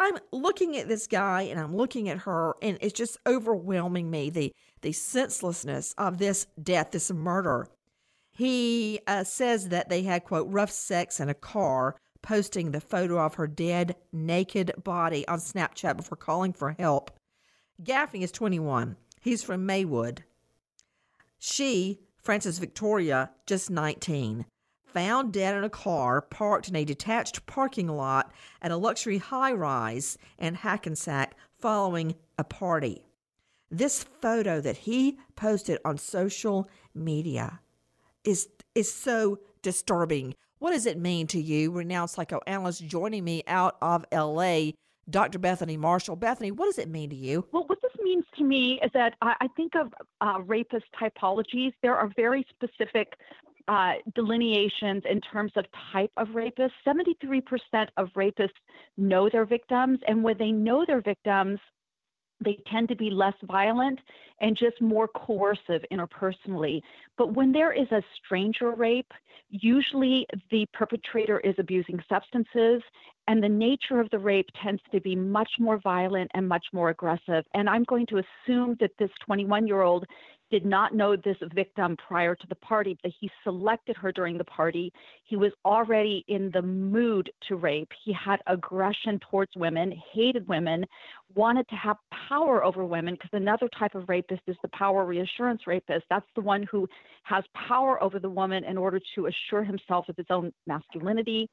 I'm 0.00 0.16
looking 0.32 0.78
at 0.78 0.88
this 0.88 1.06
guy 1.06 1.42
and 1.42 1.60
I'm 1.60 1.76
looking 1.76 2.08
at 2.08 2.20
her, 2.20 2.54
and 2.62 2.78
it's 2.80 2.94
just 2.94 3.18
overwhelming 3.26 4.10
me 4.10 4.30
the 4.30 4.50
the 4.80 4.92
senselessness 4.92 5.94
of 5.98 6.16
this 6.16 6.46
death, 6.60 6.92
this 6.92 7.10
murder. 7.10 7.68
He 8.32 9.00
uh, 9.06 9.24
says 9.24 9.68
that 9.68 9.90
they 9.90 10.02
had 10.02 10.24
quote 10.24 10.48
rough 10.50 10.70
sex 10.70 11.20
in 11.20 11.28
a 11.28 11.34
car, 11.34 11.96
posting 12.22 12.70
the 12.70 12.80
photo 12.80 13.18
of 13.18 13.34
her 13.34 13.46
dead, 13.46 13.94
naked 14.10 14.72
body 14.82 15.28
on 15.28 15.38
Snapchat 15.38 15.98
before 15.98 16.16
calling 16.16 16.54
for 16.54 16.74
help. 16.78 17.10
Gaffney 17.84 18.22
is 18.22 18.32
21. 18.32 18.96
He's 19.20 19.42
from 19.42 19.66
Maywood. 19.66 20.24
She, 21.38 22.00
Frances 22.22 22.58
Victoria, 22.58 23.32
just 23.44 23.68
19 23.68 24.46
found 24.92 25.32
dead 25.32 25.56
in 25.56 25.64
a 25.64 25.70
car 25.70 26.20
parked 26.20 26.68
in 26.68 26.76
a 26.76 26.84
detached 26.84 27.46
parking 27.46 27.88
lot 27.88 28.32
at 28.62 28.70
a 28.70 28.76
luxury 28.76 29.18
high 29.18 29.52
rise 29.52 30.18
in 30.38 30.54
Hackensack 30.54 31.36
following 31.58 32.14
a 32.38 32.44
party. 32.44 33.04
This 33.70 34.02
photo 34.02 34.60
that 34.60 34.78
he 34.78 35.18
posted 35.36 35.78
on 35.84 35.98
social 35.98 36.68
media 36.94 37.60
is 38.24 38.48
is 38.74 38.92
so 38.92 39.38
disturbing. 39.62 40.34
What 40.58 40.72
does 40.72 40.86
it 40.86 40.98
mean 40.98 41.26
to 41.28 41.40
you? 41.40 41.70
Renowned 41.70 42.10
psychoanalyst 42.10 42.84
joining 42.86 43.24
me 43.24 43.42
out 43.46 43.76
of 43.80 44.04
LA, 44.12 44.72
Dr. 45.08 45.38
Bethany 45.38 45.76
Marshall. 45.76 46.16
Bethany, 46.16 46.50
what 46.50 46.66
does 46.66 46.78
it 46.78 46.88
mean 46.88 47.10
to 47.10 47.16
you? 47.16 47.46
Well, 47.52 47.64
what 47.66 47.80
this 47.80 47.92
means 48.02 48.24
to 48.36 48.44
me 48.44 48.80
is 48.82 48.90
that 48.92 49.14
I, 49.22 49.34
I 49.40 49.48
think 49.56 49.74
of 49.74 49.92
uh, 50.20 50.40
rapist 50.44 50.86
typologies. 51.00 51.72
There 51.82 51.96
are 51.96 52.10
very 52.14 52.46
specific 52.50 53.14
uh, 53.70 53.92
delineations 54.16 55.04
in 55.08 55.20
terms 55.20 55.52
of 55.54 55.64
type 55.92 56.10
of 56.16 56.34
rapist. 56.34 56.74
73% 56.84 57.42
of 57.96 58.08
rapists 58.16 58.48
know 58.96 59.30
their 59.30 59.44
victims, 59.44 60.00
and 60.08 60.24
when 60.24 60.36
they 60.38 60.50
know 60.50 60.84
their 60.84 61.00
victims, 61.00 61.60
they 62.44 62.58
tend 62.70 62.88
to 62.88 62.96
be 62.96 63.10
less 63.10 63.34
violent 63.44 64.00
and 64.40 64.56
just 64.56 64.80
more 64.80 65.06
coercive 65.06 65.84
interpersonally. 65.92 66.80
But 67.16 67.34
when 67.34 67.52
there 67.52 67.72
is 67.72 67.86
a 67.92 68.02
stranger 68.16 68.72
rape, 68.72 69.12
usually 69.50 70.26
the 70.50 70.66
perpetrator 70.72 71.38
is 71.40 71.54
abusing 71.58 72.02
substances, 72.08 72.82
and 73.28 73.42
the 73.42 73.48
nature 73.48 74.00
of 74.00 74.10
the 74.10 74.18
rape 74.18 74.48
tends 74.62 74.82
to 74.92 75.00
be 75.00 75.14
much 75.14 75.50
more 75.58 75.78
violent 75.78 76.30
and 76.34 76.48
much 76.48 76.64
more 76.72 76.90
aggressive. 76.90 77.44
And 77.54 77.68
I'm 77.68 77.84
going 77.84 78.06
to 78.06 78.18
assume 78.18 78.76
that 78.80 78.90
this 78.98 79.10
21 79.26 79.66
year 79.66 79.82
old 79.82 80.04
did 80.50 80.66
not 80.66 80.94
know 80.94 81.16
this 81.16 81.36
victim 81.54 81.96
prior 81.96 82.34
to 82.34 82.46
the 82.48 82.56
party, 82.56 82.98
but 83.02 83.12
he 83.20 83.30
selected 83.44 83.96
her 83.96 84.10
during 84.10 84.36
the 84.36 84.44
party. 84.44 84.92
He 85.24 85.36
was 85.36 85.52
already 85.64 86.24
in 86.28 86.50
the 86.52 86.62
mood 86.62 87.30
to 87.48 87.56
rape. 87.56 87.88
He 88.04 88.12
had 88.12 88.40
aggression 88.48 89.20
towards 89.30 89.52
women, 89.54 89.94
hated 90.12 90.48
women, 90.48 90.84
wanted 91.34 91.68
to 91.68 91.76
have 91.76 91.96
power 92.28 92.64
over 92.64 92.84
women, 92.84 93.14
because 93.14 93.30
another 93.32 93.68
type 93.78 93.94
of 93.94 94.08
rapist 94.08 94.42
is 94.48 94.56
the 94.62 94.68
power 94.68 95.04
reassurance 95.04 95.66
rapist. 95.66 96.04
That's 96.10 96.26
the 96.34 96.42
one 96.42 96.66
who 96.70 96.88
has 97.22 97.44
power 97.68 98.02
over 98.02 98.18
the 98.18 98.30
woman 98.30 98.64
in 98.64 98.76
order 98.76 99.00
to 99.14 99.26
assure 99.28 99.62
himself 99.62 100.08
of 100.08 100.16
his 100.16 100.26
own 100.30 100.52
masculinity. 100.66 101.48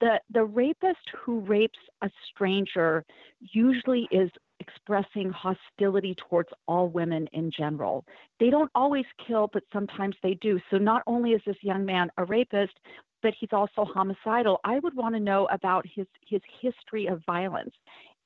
The, 0.00 0.20
the 0.30 0.44
rapist 0.44 1.08
who 1.24 1.40
rapes 1.40 1.78
a 2.02 2.10
stranger 2.30 3.04
usually 3.40 4.08
is 4.10 4.30
expressing 4.60 5.30
hostility 5.30 6.14
towards 6.28 6.48
all 6.66 6.88
women 6.88 7.28
in 7.32 7.50
general. 7.50 8.04
They 8.40 8.50
don't 8.50 8.70
always 8.74 9.04
kill, 9.26 9.48
but 9.52 9.62
sometimes 9.72 10.16
they 10.22 10.34
do. 10.34 10.60
So 10.70 10.78
not 10.78 11.02
only 11.06 11.30
is 11.32 11.42
this 11.46 11.56
young 11.62 11.84
man 11.84 12.10
a 12.18 12.24
rapist, 12.24 12.74
but 13.22 13.34
he's 13.38 13.52
also 13.52 13.84
homicidal. 13.84 14.60
I 14.64 14.78
would 14.78 14.94
want 14.94 15.14
to 15.14 15.20
know 15.20 15.48
about 15.50 15.84
his 15.86 16.06
his 16.26 16.40
history 16.60 17.06
of 17.06 17.22
violence 17.24 17.74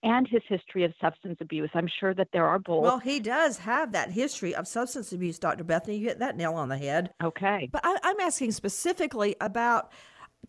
and 0.02 0.26
his 0.28 0.42
history 0.48 0.85
of 0.85 0.92
substance 1.00 1.38
abuse. 1.40 1.70
I'm 1.74 1.88
sure 2.00 2.14
that 2.14 2.28
there 2.33 2.46
are 2.46 2.59
both. 2.59 2.83
Well, 2.83 2.98
he 2.98 3.20
does 3.20 3.59
have 3.59 3.92
that 3.92 4.11
history 4.11 4.54
of 4.54 4.66
substance 4.66 5.12
abuse, 5.12 5.38
Dr. 5.38 5.64
Bethany. 5.64 5.98
You 5.98 6.09
hit 6.09 6.18
that 6.20 6.37
nail 6.37 6.54
on 6.54 6.68
the 6.68 6.78
head. 6.78 7.12
Okay. 7.22 7.68
But 7.70 7.83
I, 7.85 7.96
I'm 8.02 8.20
asking 8.20 8.52
specifically 8.52 9.37
about 9.40 9.92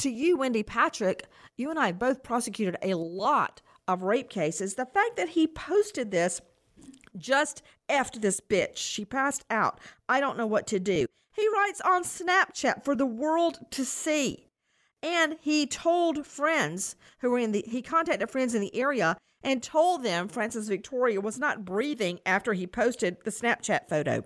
to 0.02 0.10
you, 0.10 0.38
Wendy 0.38 0.64
Patrick. 0.64 1.28
You 1.58 1.70
and 1.70 1.80
I 1.80 1.92
both 1.92 2.24
prosecuted 2.24 2.78
a 2.82 2.96
lot 2.96 3.62
of 3.88 4.04
rape 4.04 4.30
cases. 4.30 4.76
The 4.76 4.86
fact 4.86 5.16
that 5.18 5.30
he 5.30 5.48
posted 5.48 6.12
this 6.12 6.42
just 7.18 7.62
effed 7.90 8.22
this 8.22 8.42
bitch. 8.42 8.78
She 8.78 9.06
passed 9.06 9.46
out. 9.50 9.80
I 10.10 10.20
don't 10.20 10.38
know 10.38 10.48
what 10.48 10.68
to 10.68 10.80
do. 10.80 11.06
He 11.34 11.48
writes 11.50 11.82
on 11.82 12.04
Snapchat 12.04 12.84
for 12.84 12.96
the 12.96 13.06
world 13.06 13.60
to 13.72 13.86
see. 13.86 14.48
And 15.04 15.38
he 15.42 15.66
told 15.66 16.26
friends 16.26 16.96
who 17.20 17.32
were 17.32 17.40
in 17.40 17.52
the, 17.52 17.64
he 17.68 17.82
contacted 17.82 18.30
friends 18.30 18.54
in 18.54 18.62
the 18.62 18.76
area 18.76 19.18
and 19.44 19.64
told 19.64 20.04
them 20.04 20.28
Frances 20.28 20.70
Victoria 20.70 21.20
was 21.20 21.40
not 21.40 21.66
breathing 21.66 22.20
after 22.26 22.54
he 22.54 22.68
posted 22.68 23.18
the 23.24 23.32
Snapchat 23.32 23.88
photo. 23.90 24.24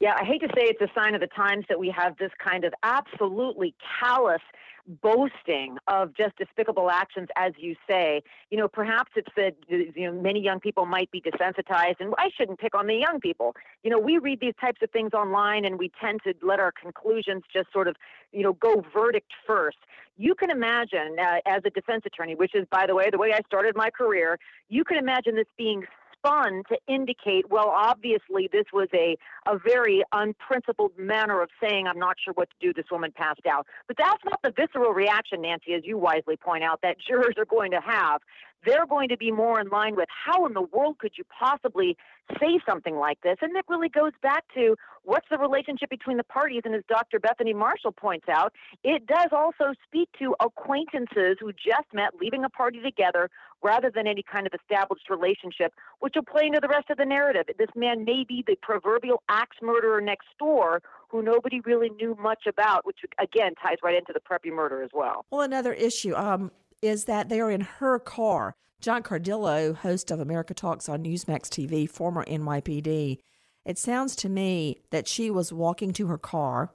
Yeah, 0.00 0.14
I 0.18 0.24
hate 0.24 0.40
to 0.40 0.48
say 0.48 0.62
it's 0.64 0.80
a 0.80 0.88
sign 0.98 1.14
of 1.14 1.20
the 1.20 1.28
times 1.28 1.66
that 1.68 1.78
we 1.78 1.94
have 1.96 2.16
this 2.16 2.32
kind 2.42 2.64
of 2.64 2.72
absolutely 2.82 3.74
callous 4.00 4.40
boasting 4.86 5.78
of 5.88 6.14
just 6.16 6.36
despicable 6.36 6.90
actions, 6.90 7.28
as 7.36 7.52
you 7.58 7.76
say. 7.88 8.22
You 8.50 8.58
know, 8.58 8.68
perhaps 8.68 9.12
it's 9.16 9.32
that 9.36 9.54
you 9.68 9.92
know 9.96 10.12
many 10.12 10.40
young 10.40 10.60
people 10.60 10.86
might 10.86 11.10
be 11.10 11.20
desensitized, 11.20 11.96
and 12.00 12.14
I 12.18 12.30
shouldn't 12.36 12.58
pick 12.58 12.74
on 12.74 12.86
the 12.86 12.94
young 12.94 13.20
people. 13.20 13.54
You 13.82 13.90
know, 13.90 13.98
we 13.98 14.18
read 14.18 14.40
these 14.40 14.54
types 14.60 14.80
of 14.82 14.90
things 14.90 15.12
online, 15.12 15.64
and 15.64 15.78
we 15.78 15.90
tend 16.00 16.20
to 16.24 16.34
let 16.42 16.60
our 16.60 16.72
conclusions 16.72 17.42
just 17.52 17.72
sort 17.72 17.88
of, 17.88 17.96
you 18.32 18.42
know, 18.42 18.54
go 18.54 18.84
verdict 18.94 19.32
first. 19.46 19.78
You 20.16 20.34
can 20.34 20.50
imagine, 20.50 21.16
uh, 21.18 21.38
as 21.46 21.62
a 21.64 21.70
defense 21.70 22.02
attorney, 22.04 22.34
which 22.34 22.54
is, 22.54 22.66
by 22.70 22.86
the 22.86 22.94
way, 22.94 23.08
the 23.10 23.18
way 23.18 23.32
I 23.32 23.40
started 23.46 23.74
my 23.74 23.90
career, 23.90 24.38
you 24.68 24.84
can 24.84 24.98
imagine 24.98 25.34
this 25.34 25.46
being 25.56 25.84
spun 26.20 26.62
to 26.68 26.78
indicate, 26.86 27.50
well, 27.50 27.68
obviously 27.68 28.48
this 28.52 28.66
was 28.72 28.88
a, 28.94 29.16
a 29.48 29.58
very 29.58 30.02
unprincipled 30.12 30.92
manner 30.98 31.42
of 31.42 31.48
saying, 31.62 31.86
I'm 31.86 31.98
not 31.98 32.16
sure 32.22 32.34
what 32.34 32.48
to 32.50 32.56
do. 32.60 32.72
This 32.72 32.90
woman 32.90 33.12
passed 33.12 33.46
out. 33.46 33.66
But 33.86 33.96
that's 33.98 34.22
not 34.24 34.40
the 34.42 34.52
visceral 34.56 34.92
reaction, 34.92 35.42
Nancy, 35.42 35.74
as 35.74 35.82
you 35.84 35.98
wisely 35.98 36.36
point 36.36 36.64
out, 36.64 36.80
that 36.82 36.96
jurors 37.08 37.34
are 37.38 37.44
going 37.44 37.70
to 37.72 37.80
have 37.80 38.20
they're 38.64 38.86
going 38.86 39.08
to 39.08 39.16
be 39.16 39.30
more 39.30 39.60
in 39.60 39.68
line 39.68 39.96
with 39.96 40.08
how 40.08 40.46
in 40.46 40.54
the 40.54 40.62
world 40.62 40.98
could 40.98 41.12
you 41.16 41.24
possibly 41.24 41.96
say 42.38 42.60
something 42.68 42.96
like 42.96 43.20
this? 43.22 43.36
And 43.40 43.56
it 43.56 43.64
really 43.68 43.88
goes 43.88 44.12
back 44.22 44.44
to 44.54 44.76
what's 45.04 45.26
the 45.30 45.38
relationship 45.38 45.88
between 45.88 46.18
the 46.18 46.24
parties. 46.24 46.62
And 46.64 46.74
as 46.74 46.82
Dr. 46.88 47.18
Bethany 47.18 47.54
Marshall 47.54 47.92
points 47.92 48.26
out, 48.28 48.52
it 48.84 49.06
does 49.06 49.30
also 49.32 49.72
speak 49.86 50.10
to 50.18 50.34
acquaintances 50.40 51.36
who 51.40 51.52
just 51.52 51.92
met 51.92 52.10
leaving 52.20 52.44
a 52.44 52.50
party 52.50 52.80
together 52.80 53.30
rather 53.62 53.90
than 53.90 54.06
any 54.06 54.22
kind 54.22 54.46
of 54.46 54.52
established 54.54 55.10
relationship, 55.10 55.72
which 56.00 56.14
will 56.16 56.24
play 56.24 56.46
into 56.46 56.60
the 56.60 56.68
rest 56.68 56.90
of 56.90 56.96
the 56.96 57.04
narrative. 57.04 57.44
This 57.58 57.68
man 57.76 58.04
may 58.04 58.24
be 58.26 58.44
the 58.46 58.56
proverbial 58.62 59.22
axe 59.28 59.56
murderer 59.62 60.00
next 60.00 60.28
door 60.38 60.82
who 61.08 61.22
nobody 61.22 61.60
really 61.60 61.90
knew 61.90 62.16
much 62.20 62.44
about, 62.48 62.86
which 62.86 62.98
again 63.18 63.54
ties 63.62 63.78
right 63.82 63.96
into 63.96 64.12
the 64.12 64.20
preppy 64.20 64.54
murder 64.54 64.82
as 64.82 64.90
well. 64.94 65.24
Well, 65.30 65.42
another 65.42 65.72
issue. 65.72 66.14
Um, 66.14 66.50
is 66.82 67.04
that 67.04 67.28
they 67.28 67.40
are 67.40 67.50
in 67.50 67.60
her 67.60 67.98
car. 67.98 68.54
John 68.80 69.02
Cardillo, 69.02 69.74
host 69.74 70.10
of 70.10 70.20
America 70.20 70.54
Talks 70.54 70.88
on 70.88 71.04
Newsmax 71.04 71.48
TV, 71.48 71.88
former 71.88 72.24
NYPD, 72.24 73.18
it 73.66 73.78
sounds 73.78 74.16
to 74.16 74.28
me 74.28 74.80
that 74.90 75.06
she 75.06 75.30
was 75.30 75.52
walking 75.52 75.92
to 75.92 76.06
her 76.06 76.16
car. 76.16 76.72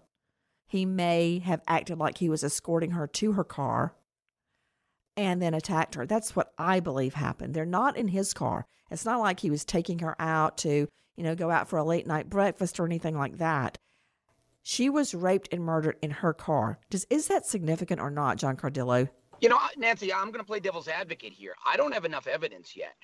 He 0.68 0.86
may 0.86 1.40
have 1.40 1.62
acted 1.68 1.98
like 1.98 2.20
he 2.20 2.30
was 2.30 2.44
escorting 2.44 2.92
her 2.92 3.08
to 3.08 3.32
her 3.34 3.44
car 3.44 3.96
and 5.18 5.42
then 5.42 5.54
attacked 5.54 5.96
her. 5.96 6.06
That's 6.06 6.36
what 6.36 6.54
I 6.58 6.80
believe 6.80 7.14
happened. 7.14 7.54
They're 7.54 7.66
not 7.66 7.98
in 7.98 8.08
his 8.08 8.34
car. 8.34 8.66
It's 8.92 9.06
not 9.06 9.20
like 9.20 9.40
he 9.40 9.50
was 9.50 9.66
taking 9.66 10.00
her 10.00 10.16
out 10.20 10.58
to, 10.60 10.88
you 11.16 11.24
know, 11.24 11.36
go 11.36 11.50
out 11.50 11.70
for 11.70 11.78
a 11.78 11.84
late 11.84 12.08
night 12.08 12.30
breakfast 12.30 12.80
or 12.80 12.86
anything 12.86 13.18
like 13.18 13.38
that. 13.38 13.78
She 14.64 14.90
was 14.90 15.14
raped 15.14 15.50
and 15.52 15.64
murdered 15.64 15.98
in 16.02 16.12
her 16.12 16.34
car. 16.34 16.80
Does 16.90 17.06
is 17.10 17.28
that 17.28 17.46
significant 17.46 18.02
or 18.02 18.10
not, 18.10 18.38
John 18.38 18.58
Cardillo? 18.58 19.10
You 19.42 19.50
know, 19.50 19.60
Nancy, 19.78 20.14
I'm 20.14 20.28
going 20.28 20.40
to 20.40 20.46
play 20.46 20.60
devil's 20.60 20.88
advocate 20.88 21.34
here. 21.34 21.54
I 21.66 21.78
don't 21.78 21.94
have 21.94 22.06
enough 22.06 22.26
evidence 22.26 22.76
yet 22.76 22.96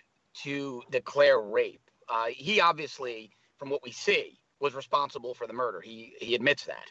to 0.43 0.81
declare 0.89 1.39
rape. 1.39 1.81
Uh, 2.09 2.27
he 2.27 2.61
obviously, 2.61 3.31
from 3.57 3.69
what 3.69 3.83
we 3.83 3.91
see, 3.91 4.39
was 4.59 4.73
responsible 4.75 5.33
for 5.33 5.47
the 5.47 5.53
murder. 5.53 5.81
He 5.81 6.13
he 6.19 6.35
admits 6.35 6.65
that, 6.65 6.85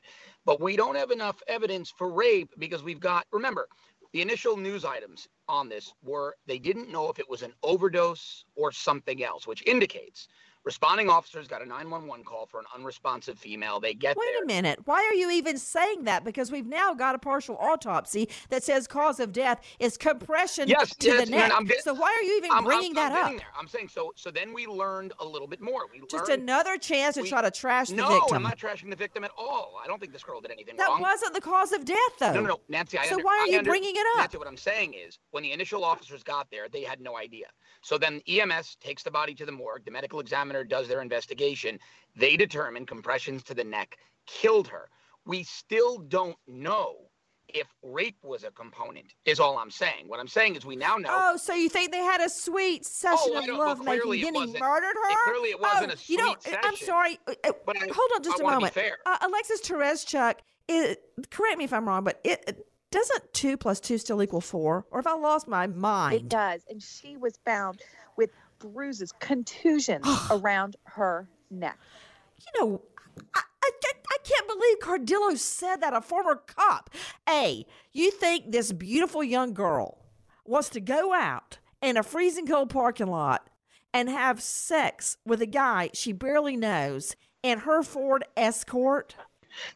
but 0.45 0.61
we 0.61 0.77
don't 0.77 0.97
have 0.97 1.11
enough 1.11 1.43
evidence 1.47 1.93
for 1.97 2.13
rape 2.13 2.51
because 2.59 2.83
we've 2.83 3.01
got. 3.01 3.27
Remember, 3.33 3.69
the 4.13 4.23
initial 4.23 4.57
news 4.57 4.85
items 4.85 5.29
on 5.49 5.69
this 5.69 5.93
were 6.03 6.37
they 6.47 6.59
didn't 6.59 6.91
know 6.91 7.09
if 7.11 7.19
it 7.19 7.29
was 7.29 7.43
an 7.43 7.53
overdose 7.63 8.45
or 8.57 8.73
something 8.73 9.23
else, 9.23 9.47
which 9.47 9.63
indicates 9.67 10.29
Responding 10.65 11.09
officers 11.09 11.49
got 11.49 11.63
a 11.63 11.67
911 11.67 12.23
call 12.23 12.45
for 12.45 12.61
an 12.61 12.67
unresponsive 12.75 13.39
female. 13.39 13.81
They 13.81 13.95
get 13.95 14.15
Wait 14.17 14.27
there. 14.35 14.43
a 14.43 14.47
minute. 14.47 14.79
Why 14.85 14.97
are 15.11 15.15
you 15.15 15.31
even 15.31 15.57
saying 15.57 16.05
that? 16.05 16.23
Because 16.23 16.53
we've 16.53 16.67
now 16.67 16.93
got 16.93 17.15
a 17.15 17.19
partial 17.19 17.57
autopsy 17.57 18.29
that 18.51 18.63
says 18.63 18.87
cause 18.87 19.21
of 19.21 19.33
death 19.33 19.63
is 19.79 19.97
compression 19.97 20.69
Yes, 20.69 20.95
to 20.97 21.07
yes, 21.09 21.25
the 21.25 21.31
neck. 21.31 21.51
I'm 21.55 21.65
get- 21.65 21.83
so 21.83 21.95
why 21.95 22.13
are 22.15 22.23
you 22.23 22.37
even 22.37 22.51
I'm- 22.51 22.59
I'm- 22.59 22.65
bringing 22.67 22.91
I'm 22.99 23.11
that 23.11 23.25
up? 23.25 23.31
there. 23.31 23.47
I'm 23.59 23.69
saying 23.69 23.89
so. 23.89 24.13
So 24.17 24.31
then 24.31 24.53
we 24.53 24.67
learned 24.67 25.15
a 25.19 25.25
little 25.25 25.49
bit 25.49 25.63
more. 25.63 25.87
We 25.91 26.01
Just 26.07 26.29
learned, 26.29 26.43
another 26.43 26.77
chance 26.77 27.15
to 27.15 27.23
we- 27.23 27.31
try 27.31 27.41
to 27.41 27.51
trash 27.51 27.89
the 27.89 27.95
no, 27.95 28.09
victim. 28.09 28.27
No, 28.33 28.37
I'm 28.37 28.43
not 28.43 28.59
trashing 28.59 28.91
the 28.91 28.97
victim 28.97 29.25
at 29.25 29.31
all. 29.39 29.81
I 29.83 29.87
don't 29.87 29.99
think 29.99 30.13
this 30.13 30.23
girl 30.23 30.43
did 30.43 30.51
anything 30.51 30.77
that 30.77 30.89
wrong. 30.89 31.01
wasn't 31.01 31.33
the 31.33 31.41
cause 31.41 31.73
of 31.73 31.87
death, 31.87 31.97
though. 32.19 32.35
No, 32.35 32.41
no, 32.43 32.47
no, 32.49 32.61
Nancy. 32.69 32.99
I 32.99 33.07
So 33.07 33.15
under- 33.15 33.25
why 33.25 33.39
are 33.39 33.43
I 33.45 33.47
you 33.47 33.59
under- 33.61 33.71
bringing 33.71 33.97
it 33.97 34.07
up? 34.15 34.19
Nancy, 34.19 34.37
what 34.37 34.47
I'm 34.47 34.59
saying 34.59 34.93
is, 34.93 35.19
when 35.31 35.43
the 35.43 35.53
initial 35.53 35.85
officers 35.85 36.23
got 36.23 36.51
there, 36.51 36.69
they 36.69 36.83
had 36.83 37.01
no 37.01 37.17
idea. 37.17 37.47
So 37.81 37.97
then 37.97 38.21
EMS 38.29 38.77
takes 38.77 39.03
the 39.03 39.11
body 39.11 39.35
to 39.37 39.47
the 39.47 39.53
morgue. 39.53 39.87
The 39.87 39.91
medical 39.91 40.21
examiner 40.21 40.50
does 40.65 40.89
their 40.89 41.01
investigation. 41.03 41.79
They 42.17 42.37
determine 42.37 42.87
compressions 42.87 43.43
to 43.45 43.55
the 43.55 43.65
neck 43.65 43.97
killed 44.27 44.69
her. 44.69 44.89
We 45.27 45.43
still 45.45 45.99
don't 45.99 46.37
know 46.47 46.97
if 47.53 47.67
rape 47.83 48.17
was 48.23 48.45
a 48.45 48.51
component. 48.53 49.13
Is 49.25 49.41
all 49.41 49.59
I'm 49.59 49.71
saying. 49.73 50.05
What 50.07 50.21
I'm 50.21 50.29
saying 50.29 50.55
is, 50.57 50.65
we 50.65 50.77
now 50.77 50.97
know. 50.97 51.09
Oh, 51.11 51.37
so 51.37 51.53
you 51.53 51.69
think 51.69 51.91
they 51.91 51.99
had 51.99 52.21
a 52.21 52.29
sweet 52.29 52.87
session 52.87 53.33
Oh, 53.35 53.39
of 53.39 53.47
love 53.49 53.79
making? 53.81 54.01
clearly 54.03 54.21
it 54.21 54.25
Then 54.33 54.35
he 54.35 54.47
murdered 54.59 54.95
her. 54.95 55.11
it- 55.11 55.19
clearly 55.25 55.49
it 55.51 55.61
wasn't 55.61 55.91
oh, 55.91 55.95
a 55.95 55.99
You 56.07 56.17
know, 56.19 56.37
sweet 56.41 56.57
I'm 56.63 56.77
sorry. 56.77 57.19
uh, 57.27 57.35
uh, 57.45 57.53
But 57.67 57.77
I- 57.77 57.87
hold 57.93 58.11
on 58.15 58.23
just 58.23 58.39
I 58.39 58.43
a 58.43 58.45
wanna 58.45 58.57
be 58.57 58.61
moment. 58.61 58.75
fair. 58.75 58.99
Uh, 59.05 59.19
Alexis 59.23 59.61
Tereszcuk, 59.63 60.35
it, 60.69 61.03
correct 61.31 61.59
me 61.59 61.65
if 61.65 61.73
I'm 61.73 61.89
wrong, 61.89 62.05
but 62.05 62.21
it, 62.23 62.45
it 62.47 62.67
doesn't 62.93 63.33
two 63.33 63.57
plus 63.57 63.81
two 63.81 63.99
still 63.99 64.23
equal 64.23 64.41
four? 64.41 64.87
Or 64.93 65.01
if 65.01 65.07
I 65.09 65.15
lost 65.15 65.49
my 65.49 65.67
mind? 65.67 66.15
It 66.15 66.29
does. 66.29 66.63
And 66.69 66.81
she 66.81 67.17
was 67.17 67.37
found 67.45 67.83
with 68.17 68.31
bruises, 68.61 69.13
contusions 69.19 70.07
around 70.31 70.77
her 70.85 71.29
neck. 71.51 71.79
you 72.39 72.61
know, 72.61 72.83
I, 73.35 73.43
I, 73.65 73.71
I 73.85 74.17
can't 74.25 74.47
believe 74.49 74.79
Cardillo 74.81 75.37
said 75.37 75.77
that, 75.77 75.95
a 75.95 76.01
former 76.01 76.37
cop. 76.37 76.91
A, 77.29 77.67
you 77.93 78.11
think 78.11 78.53
this 78.53 78.73
beautiful 78.73 79.25
young 79.25 79.53
girl 79.53 79.99
wants 80.45 80.69
to 80.71 80.81
go 80.81 81.13
out 81.13 81.59
in 81.83 81.97
a 81.97 82.03
freezing 82.03 82.47
cold 82.47 82.71
parking 82.71 83.07
lot 83.09 83.49
and 83.93 84.09
have 84.09 84.41
sex 84.41 85.17
with 85.25 85.43
a 85.43 85.47
guy 85.47 85.91
she 85.95 86.13
barely 86.13 86.57
knows 86.57 87.17
in 87.43 87.61
her 87.61 87.83
Ford 87.83 88.25
Escort? 88.37 89.17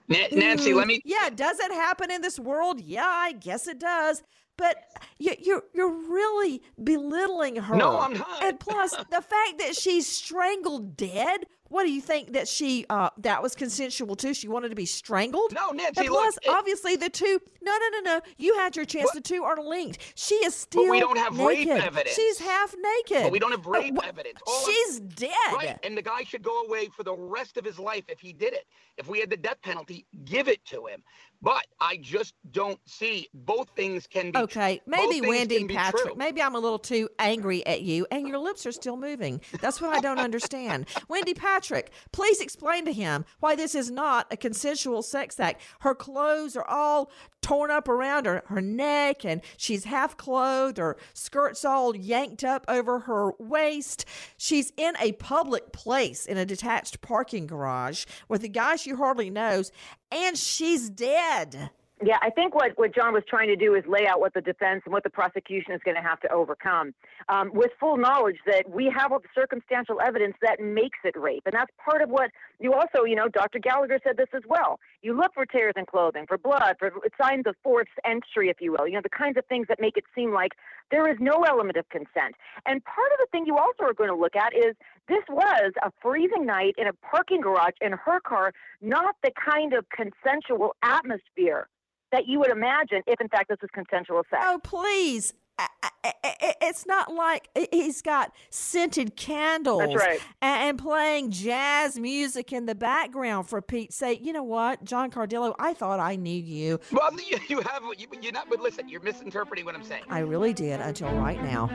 Na- 0.09 0.29
Nancy, 0.33 0.73
let 0.73 0.87
me. 0.87 0.99
Mm, 0.99 1.03
yeah, 1.05 1.31
does 1.35 1.59
it 1.59 1.73
happen 1.73 2.11
in 2.11 2.23
this 2.23 2.39
world? 2.39 2.81
Yeah, 2.81 3.07
I 3.07 3.33
guess 3.33 3.67
it 3.67 3.81
does. 3.81 4.23
But 4.57 4.77
you, 5.19 5.33
you're 5.41 5.63
you're 5.75 5.91
really 5.93 6.63
belittling 6.83 7.57
her. 7.57 7.75
No, 7.77 7.99
I'm 7.99 8.15
not. 8.15 8.43
And 8.45 8.59
plus, 8.61 8.91
the 9.11 9.21
fact 9.23 9.59
that 9.59 9.75
she's 9.77 10.07
strangled 10.07 10.97
dead. 10.97 11.47
What 11.71 11.85
do 11.85 11.91
you 11.93 12.03
think 12.03 12.35
that 12.35 12.47
she 12.47 12.87
uh 12.89 13.09
that 13.19 13.43
was 13.43 13.57
consensual 13.57 14.15
too? 14.15 14.33
She 14.33 14.47
wanted 14.47 14.69
to 14.69 14.77
be 14.77 14.87
strangled. 14.87 15.53
No, 15.55 15.71
Nancy, 15.71 16.03
And 16.03 16.11
look, 16.11 16.21
plus, 16.23 16.37
it- 16.37 16.49
obviously, 16.49 16.95
the 16.95 17.09
two. 17.09 17.41
No, 17.63 17.73
no, 17.73 17.89
no, 18.01 18.13
no. 18.15 18.21
You 18.37 18.55
had 18.59 18.77
your 18.77 18.85
chance. 18.85 19.11
The 19.13 19.21
two 19.21 19.43
are 19.43 19.57
linked. 19.61 19.99
She 20.15 20.37
is 20.37 20.55
still. 20.55 20.85
But 20.85 20.91
we 20.91 21.01
don't 21.01 21.17
have 21.19 21.37
rape 21.37 21.67
naked. 21.67 21.83
evidence. 21.83 22.15
She's 22.15 22.39
half 22.39 22.75
naked. 23.09 23.25
But 23.25 23.33
we 23.33 23.41
don't 23.41 23.51
have 23.51 23.67
Uh, 23.67 23.71
rape 23.71 23.95
wh- 24.01 24.07
evidence. 24.07 24.39
All 24.47 24.55
I'm- 24.55 24.65
she's 24.67 25.01
dead. 25.01 25.31
Right, 25.53 25.79
and 25.83 25.97
the 25.97 26.03
guy 26.03 26.23
should 26.23 26.43
go 26.43 26.61
away 26.65 26.91
for 26.95 27.03
the 27.03 27.15
rest 27.15 27.57
of 27.57 27.65
his 27.65 27.79
life 27.81 28.05
if 28.09 28.21
he 28.21 28.33
did 28.33 28.53
it. 28.53 28.67
If 28.97 29.09
we 29.09 29.19
had 29.19 29.31
the 29.31 29.37
death 29.37 29.61
penalty, 29.63 30.07
give 30.27 30.47
it 30.47 30.65
to 30.67 30.87
him. 30.87 31.03
But 31.45 31.67
I 31.79 31.99
just 31.99 32.33
don't 32.53 32.81
see 32.87 33.29
both 33.35 33.69
things 33.77 34.07
can 34.07 34.31
be. 34.31 34.39
Okay, 34.39 34.81
maybe 34.87 35.21
Wendy 35.21 35.67
Patrick. 35.67 36.17
Maybe 36.17 36.41
I'm 36.41 36.55
a 36.55 36.59
little 36.59 36.79
too 36.79 37.11
angry 37.19 37.65
at 37.67 37.83
you, 37.83 38.07
and 38.11 38.27
your 38.27 38.39
lips 38.39 38.65
are 38.65 38.73
still 38.73 38.97
moving. 38.97 39.43
That's 39.61 39.79
what 39.79 39.95
I 39.95 40.01
don't 40.01 40.19
understand. 40.19 40.87
Wendy 41.09 41.35
Patrick, 41.35 41.93
please 42.13 42.41
explain 42.41 42.87
to 42.87 42.93
him 42.95 43.27
why 43.41 43.57
this 43.57 43.75
is 43.75 43.91
not 43.91 44.27
a 44.33 44.39
consensual 44.39 45.03
sex 45.03 45.39
act. 45.39 45.61
Her 45.81 45.95
clothes 45.95 46.57
are 46.57 46.67
all 46.67 47.11
torn 47.45 47.71
up 47.71 47.89
around 47.89 48.25
her, 48.25 48.43
her 48.47 48.63
neck, 48.63 49.23
and 49.23 49.43
she's 49.59 49.85
half 49.85 50.17
clothed, 50.17 50.79
her 50.79 50.97
skirt's 51.13 51.63
all 51.63 51.95
yanked 51.95 52.43
up 52.43 52.65
over 52.69 53.01
her 53.01 53.33
waist. 53.39 54.07
She's 54.39 54.73
in 54.79 54.95
a 54.99 55.13
public 55.13 55.71
place 55.71 56.25
in 56.25 56.39
a 56.39 56.47
detached 56.47 57.03
parking 57.03 57.47
garage 57.47 58.07
with 58.29 58.45
a 58.45 58.49
guy 58.49 58.77
she 58.77 58.93
hardly 58.93 59.29
knows, 59.29 59.71
and 60.15 60.39
she's 60.39 60.89
dead. 60.89 61.71
Yeah, 62.05 62.19
I 62.21 62.31
think 62.31 62.55
what, 62.55 62.73
what 62.77 62.95
John 62.95 63.15
was 63.15 63.23
trying 63.29 63.49
to 63.49 63.57
do 63.57 63.75
is 63.75 63.85
lay 63.87 64.07
out 64.07 64.21
what 64.21 64.35
the 64.35 64.41
defense 64.41 64.83
and 64.85 64.93
what 64.93 65.05
the 65.05 65.11
prosecution 65.11 65.73
is 65.73 65.81
going 65.85 65.95
to 65.95 66.03
have 66.03 66.21
to 66.21 66.31
overcome, 66.31 66.93
um, 67.29 67.51
with 67.55 67.71
full 67.79 67.97
knowledge 67.97 68.37
that 68.47 68.69
we 68.69 68.93
have 68.95 69.13
all 69.13 69.21
the 69.21 69.29
circumstantial 69.35 70.01
evidence 70.01 70.35
that 70.43 70.61
makes 70.61 70.99
it 71.05 71.17
rape, 71.17 71.43
and 71.47 71.55
that's 71.55 71.71
part 71.83 72.03
of 72.03 72.11
what 72.11 72.31
you 72.59 72.75
also, 72.75 73.05
you 73.07 73.15
know, 73.15 73.29
Dr. 73.29 73.59
Gallagher 73.59 74.01
said 74.05 74.17
this 74.17 74.29
as 74.35 74.43
well. 74.47 74.81
You 75.03 75.17
look 75.17 75.33
for 75.35 75.47
tears 75.47 75.75
in 75.77 75.87
clothing, 75.87 76.27
for 76.27 76.37
blood, 76.37 76.77
for 76.79 76.91
signs 77.21 77.45
of 77.47 77.55
forced 77.63 77.91
entry, 78.05 78.49
if 78.51 78.61
you 78.61 78.73
will. 78.73 78.89
You 78.89 78.95
know, 78.95 79.03
the 79.03 79.09
kinds 79.09 79.39
of 79.39 79.47
things 79.47 79.67
that 79.69 79.81
make 79.81 79.97
it 79.97 80.05
seem 80.15 80.33
like 80.33 80.53
there 80.91 81.11
is 81.11 81.17
no 81.21 81.45
element 81.45 81.77
of 81.77 81.89
consent. 81.89 82.35
And 82.67 82.85
part 82.85 83.13
of 83.13 83.19
the 83.19 83.27
thing 83.31 83.47
you 83.47 83.57
also 83.57 83.85
are 83.85 83.95
going 83.95 84.11
to 84.11 84.17
look 84.17 84.37
at 84.37 84.53
is 84.55 84.75
this 85.09 85.23
was 85.29 85.73
a 85.83 85.91
freezing 86.03 86.47
night 86.47 86.75
in 86.79 86.87
a 86.87 86.93
parking 86.95 87.41
garage 87.41 87.75
in 87.81 87.93
her 87.93 88.21
car, 88.21 88.53
not 88.81 89.17
the 89.23 89.31
kind 89.33 89.73
of 89.75 89.85
consensual 89.91 90.75
atmosphere 90.83 91.69
that 92.13 92.27
you 92.27 92.39
would 92.39 92.51
imagine 92.51 93.03
if, 93.07 93.21
in 93.21 93.29
fact, 93.29 93.49
this 93.49 93.59
was 93.61 93.71
consensual 93.73 94.23
sex. 94.31 94.43
Oh, 94.47 94.61
please. 94.63 95.35
I- 95.57 95.69
I- 95.83 96.13
I- 96.25 96.55
It's 96.63 96.85
not 96.87 97.13
like 97.13 97.49
he's 97.71 98.03
got 98.03 98.33
scented 98.51 99.15
candles 99.17 99.81
That's 99.81 99.95
right. 99.95 100.21
a- 100.43 100.45
and 100.45 100.79
playing 100.79 101.31
jazz 101.31 101.97
music 101.99 102.53
in 102.53 102.67
the 102.67 102.75
background 102.75 103.49
for 103.49 103.63
Pete's 103.63 103.95
sake. 103.95 104.21
You 104.23 104.33
know 104.33 104.43
what, 104.43 104.83
John 104.85 105.11
Cardillo, 105.13 105.55
I 105.61 105.75
thought 105.75 106.01
I 106.01 106.17
knew 106.17 106.31
you. 106.43 106.81
Well, 106.91 107.11
you, 107.21 107.39
you 107.49 107.61
have 107.61 107.83
you, 107.97 108.07
you're 108.21 108.33
not. 108.33 108.49
But 108.51 108.61
listen, 108.61 108.89
you're 108.89 109.01
misinterpreting 109.03 109.65
what 109.65 109.75
I'm 109.77 109.85
saying. 109.85 110.03
I 110.09 110.21
really 110.21 110.53
did 110.55 110.81
until 110.81 111.11
right 111.13 111.41
now. 111.43 111.71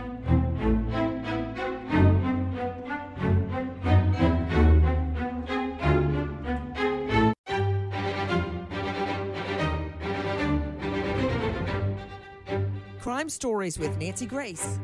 Crime 13.10 13.28
Stories 13.28 13.80
with 13.80 13.98
Nancy 13.98 14.28
Grace. 14.28 14.78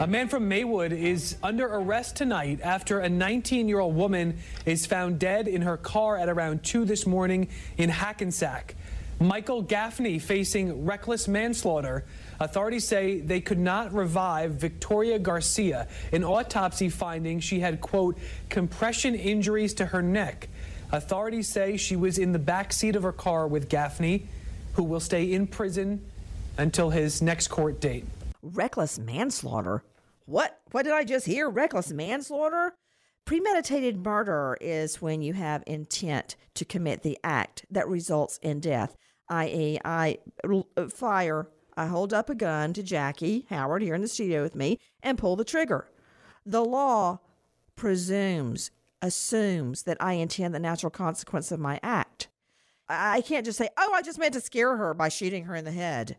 A 0.00 0.06
man 0.08 0.26
from 0.26 0.48
Maywood 0.48 0.92
is 0.92 1.36
under 1.40 1.66
arrest 1.66 2.16
tonight 2.16 2.58
after 2.64 2.98
a 2.98 3.08
19 3.08 3.68
year 3.68 3.78
old 3.78 3.94
woman 3.94 4.38
is 4.66 4.86
found 4.86 5.20
dead 5.20 5.46
in 5.46 5.62
her 5.62 5.76
car 5.76 6.18
at 6.18 6.28
around 6.28 6.64
2 6.64 6.84
this 6.84 7.06
morning 7.06 7.46
in 7.76 7.90
Hackensack. 7.90 8.74
Michael 9.20 9.62
Gaffney 9.62 10.18
facing 10.18 10.84
reckless 10.84 11.28
manslaughter. 11.28 12.04
Authorities 12.40 12.88
say 12.88 13.20
they 13.20 13.40
could 13.40 13.60
not 13.60 13.94
revive 13.94 14.54
Victoria 14.54 15.16
Garcia, 15.16 15.86
an 16.10 16.24
autopsy 16.24 16.88
finding 16.88 17.38
she 17.38 17.60
had, 17.60 17.80
quote, 17.80 18.18
compression 18.48 19.14
injuries 19.14 19.74
to 19.74 19.86
her 19.86 20.02
neck. 20.02 20.48
Authorities 20.90 21.48
say 21.48 21.76
she 21.76 21.94
was 21.94 22.18
in 22.18 22.32
the 22.32 22.40
back 22.40 22.72
seat 22.72 22.96
of 22.96 23.04
her 23.04 23.12
car 23.12 23.46
with 23.46 23.68
Gaffney, 23.68 24.26
who 24.74 24.82
will 24.82 25.00
stay 25.00 25.32
in 25.32 25.46
prison 25.46 26.04
until 26.58 26.90
his 26.90 27.22
next 27.22 27.48
court 27.48 27.80
date. 27.80 28.04
Reckless 28.42 28.98
manslaughter? 28.98 29.82
What? 30.26 30.60
What 30.70 30.84
did 30.84 30.92
I 30.92 31.04
just 31.04 31.26
hear? 31.26 31.48
Reckless 31.48 31.92
manslaughter? 31.92 32.74
Premeditated 33.24 34.04
murder 34.04 34.56
is 34.60 35.00
when 35.00 35.22
you 35.22 35.34
have 35.34 35.62
intent 35.66 36.36
to 36.54 36.64
commit 36.64 37.02
the 37.02 37.18
act 37.22 37.64
that 37.70 37.88
results 37.88 38.38
in 38.42 38.60
death, 38.60 38.96
i.e., 39.28 39.78
I 39.84 40.18
l- 40.44 40.66
uh, 40.76 40.88
fire, 40.88 41.48
I 41.76 41.86
hold 41.86 42.12
up 42.12 42.28
a 42.28 42.34
gun 42.34 42.72
to 42.72 42.82
Jackie 42.82 43.46
Howard 43.48 43.82
here 43.82 43.94
in 43.94 44.02
the 44.02 44.08
studio 44.08 44.42
with 44.42 44.54
me 44.54 44.80
and 45.02 45.16
pull 45.16 45.36
the 45.36 45.44
trigger. 45.44 45.86
The 46.44 46.64
law 46.64 47.20
presumes, 47.76 48.70
assumes 49.00 49.84
that 49.84 49.96
I 50.00 50.14
intend 50.14 50.54
the 50.54 50.58
natural 50.58 50.90
consequence 50.90 51.52
of 51.52 51.60
my 51.60 51.78
act. 51.82 52.28
I 52.90 53.20
can't 53.20 53.46
just 53.46 53.58
say, 53.58 53.68
oh, 53.78 53.92
I 53.94 54.02
just 54.02 54.18
meant 54.18 54.34
to 54.34 54.40
scare 54.40 54.76
her 54.76 54.94
by 54.94 55.08
shooting 55.08 55.44
her 55.44 55.54
in 55.54 55.64
the 55.64 55.70
head. 55.70 56.16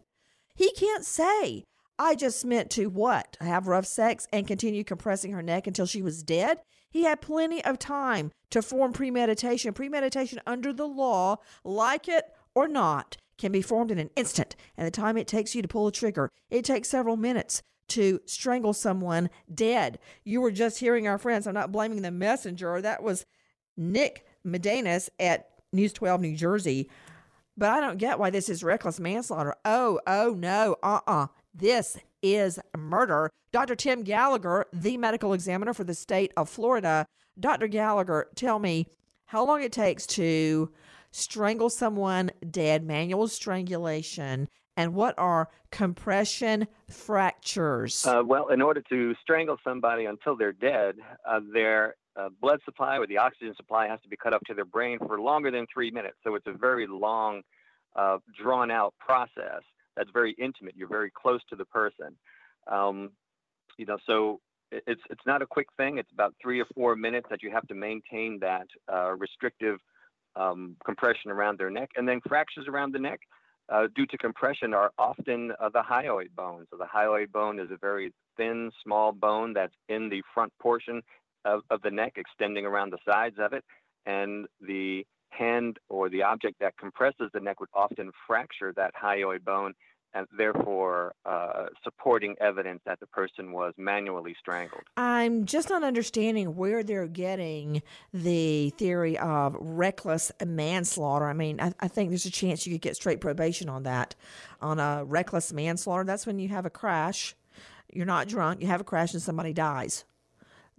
He 0.56 0.72
can't 0.72 1.06
say, 1.06 1.66
I 2.00 2.16
just 2.16 2.46
meant 2.46 2.70
to 2.72 2.88
what? 2.88 3.38
Have 3.42 3.68
rough 3.68 3.86
sex 3.86 4.28
and 4.32 4.48
continue 4.48 4.84
compressing 4.84 5.34
her 5.34 5.42
neck 5.42 5.68
until 5.68 5.86
she 5.86 6.02
was 6.02 6.24
dead? 6.24 6.60
He 6.90 7.04
had 7.04 7.22
plenty 7.22 7.64
of 7.64 7.78
time 7.78 8.32
to 8.50 8.62
form 8.62 8.94
premeditation. 8.94 9.74
Premeditation 9.74 10.40
under 10.48 10.74
the 10.74 10.88
law, 10.88 11.38
like 11.64 12.08
it 12.08 12.26
or 12.56 12.68
not, 12.68 13.18
can 13.38 13.52
be 13.52 13.62
formed 13.62 13.92
in 13.92 14.00
an 14.00 14.10
instant. 14.16 14.56
And 14.78 14.88
the 14.88 14.92
time 14.92 15.18
it 15.18 15.28
takes 15.28 15.56
you 15.56 15.62
to 15.62 15.68
pull 15.68 15.88
a 15.88 15.92
trigger, 15.92 16.30
it 16.50 16.66
takes 16.66 16.90
several 16.90 17.18
minutes 17.18 17.62
to 17.90 18.20
strangle 18.26 18.74
someone 18.74 19.30
dead. 19.54 20.00
You 20.24 20.42
were 20.42 20.52
just 20.52 20.80
hearing 20.80 21.08
our 21.08 21.18
friends. 21.18 21.46
I'm 21.46 21.54
not 21.54 21.72
blaming 21.72 22.02
the 22.02 22.12
messenger. 22.12 22.82
That 22.82 23.04
was 23.04 23.26
Nick 23.78 24.26
Medenas 24.46 25.10
at 25.20 25.51
News 25.74 25.94
12 25.94 26.22
New 26.22 26.36
Jersey. 26.36 26.90
But 27.58 27.70
I 27.70 27.80
don't 27.80 27.98
get 27.98 28.20
why 28.20 28.30
this 28.30 28.50
is 28.50 28.64
reckless 28.64 29.00
manslaughter. 29.00 29.56
Oh, 29.66 30.00
oh 30.08 30.36
no, 30.38 30.76
uh 30.84 31.00
uh 31.08 31.28
This 31.54 31.98
is 32.22 32.60
murder. 32.78 33.30
Dr. 33.52 33.76
Tim 33.76 34.04
Gallagher, 34.04 34.66
the 34.74 34.98
medical 34.98 35.34
examiner 35.34 35.74
for 35.74 35.84
the 35.84 35.94
state 35.94 36.32
of 36.38 36.50
Florida. 36.50 37.06
Dr. 37.40 37.68
Gallagher, 37.68 38.28
tell 38.36 38.60
me 38.60 38.88
how 39.26 39.46
long 39.46 39.64
it 39.64 39.72
takes 39.72 40.06
to 40.08 40.72
strangle 41.12 41.70
someone 41.70 42.32
dead, 42.50 42.84
manual 42.84 43.28
strangulation, 43.28 44.48
and 44.78 44.94
what 44.94 45.18
are 45.18 45.50
compression 45.72 46.68
fractures? 46.90 48.06
Uh, 48.06 48.22
well, 48.26 48.48
in 48.50 48.62
order 48.62 48.82
to 48.90 49.14
strangle 49.22 49.58
somebody 49.64 50.06
until 50.06 50.36
they're 50.36 50.54
dead, 50.54 50.96
uh, 51.30 51.40
their 51.54 51.96
uh, 52.16 52.30
blood 52.42 52.60
supply 52.66 52.98
or 52.98 53.08
the 53.08 53.18
oxygen 53.18 53.54
supply 53.56 53.88
has 53.88 54.00
to 54.02 54.10
be 54.10 54.18
cut 54.18 54.34
off 54.34 54.42
to 54.48 54.54
their 54.54 54.66
brain 54.66 55.00
for 55.00 55.20
longer 55.20 55.52
than 55.52 55.66
three 55.74 55.92
minutes. 55.92 56.18
So 56.24 56.36
it's 56.36 56.48
a 56.48 56.54
very 56.54 56.88
long, 56.88 57.42
uh, 57.96 58.18
drawn 58.42 58.72
out 58.72 58.94
process 59.00 59.62
that's 59.96 60.10
very 60.12 60.36
intimate. 60.40 60.76
You're 60.76 60.88
very 60.88 61.12
close 61.12 61.42
to 61.50 61.56
the 61.56 61.66
person. 61.66 62.18
Um, 62.68 63.12
you 63.78 63.86
know, 63.86 63.98
so 64.06 64.40
it's 64.72 65.02
it's 65.10 65.26
not 65.26 65.42
a 65.42 65.46
quick 65.46 65.68
thing. 65.78 65.98
It's 65.98 66.12
about 66.14 66.34
three 66.42 66.60
or 66.60 66.66
four 66.76 66.96
minutes 66.96 67.28
that 67.30 67.44
you 67.44 67.52
have 67.52 67.68
to 67.68 67.74
maintain 67.74 68.40
that 68.40 68.68
uh, 68.92 69.12
restrictive 69.12 69.80
um, 70.36 70.78
compression 70.86 71.32
around 71.32 71.60
their 71.60 71.70
neck, 71.70 71.90
and 71.96 72.08
then 72.08 72.22
fractures 72.28 72.68
around 72.68 72.94
the 72.94 73.00
neck 73.00 73.20
uh, 73.70 73.88
due 73.96 74.06
to 74.08 74.18
compression 74.18 74.74
are 74.74 74.92
often 74.98 75.52
uh, 75.60 75.70
the 75.70 75.82
hyoid 75.82 76.34
bone. 76.36 76.66
So 76.70 76.78
the 76.78 76.86
hyoid 76.86 77.32
bone 77.32 77.60
is 77.60 77.70
a 77.72 77.78
very 77.78 78.14
thin, 78.38 78.72
small 78.84 79.12
bone 79.12 79.54
that's 79.54 79.74
in 79.90 80.10
the 80.10 80.22
front 80.34 80.54
portion 80.62 81.02
of, 81.46 81.62
of 81.70 81.82
the 81.82 81.92
neck, 81.92 82.14
extending 82.16 82.66
around 82.66 82.92
the 82.92 83.00
sides 83.10 83.38
of 83.40 83.54
it, 83.54 83.64
and 84.06 84.48
the 84.60 85.06
hand 85.30 85.78
or 85.90 86.10
the 86.10 86.24
object 86.24 86.60
that 86.60 86.78
compresses 86.78 87.30
the 87.34 87.40
neck 87.40 87.60
would 87.60 87.70
often 87.74 88.12
fracture 88.28 88.74
that 88.76 88.92
hyoid 89.02 89.44
bone 89.44 89.74
and 90.14 90.28
therefore 90.38 91.14
uh, 91.26 91.68
supporting 91.84 92.36
evidence 92.42 92.82
that 92.86 93.00
the 93.00 93.08
person 93.08 93.52
was 93.52 93.74
manually 93.78 94.36
strangled. 94.38 94.84
I'm 94.98 95.46
just 95.46 95.70
not 95.70 95.84
understanding 95.84 96.56
where 96.56 96.84
they're 96.84 97.08
getting 97.08 97.82
the 98.14 98.72
theory 98.72 99.18
of 99.18 99.56
reckless 99.60 100.32
manslaughter. 100.46 101.26
I 101.26 101.34
mean, 101.34 101.62
I, 101.62 101.74
I, 101.80 101.88
think 101.88 102.10
there's 102.10 102.26
a 102.26 102.32
chance 102.32 102.66
you 102.66 102.74
could 102.74 102.82
get 102.82 102.96
straight 102.96 103.22
probation 103.22 103.70
on 103.70 103.84
that. 103.84 104.16
On 104.62 104.80
a 104.80 105.06
reckless 105.06 105.54
manslaughter, 105.54 106.04
that's 106.04 106.28
when 106.28 106.40
you 106.40 106.50
have 106.50 106.66
a 106.66 106.70
crash. 106.70 107.36
You're 107.94 108.06
not 108.06 108.28
drunk, 108.28 108.62
you 108.62 108.68
have 108.68 108.82
a 108.82 108.86
crash, 108.86 109.14
and 109.14 109.22
somebody 109.22 109.54
dies. 109.54 110.06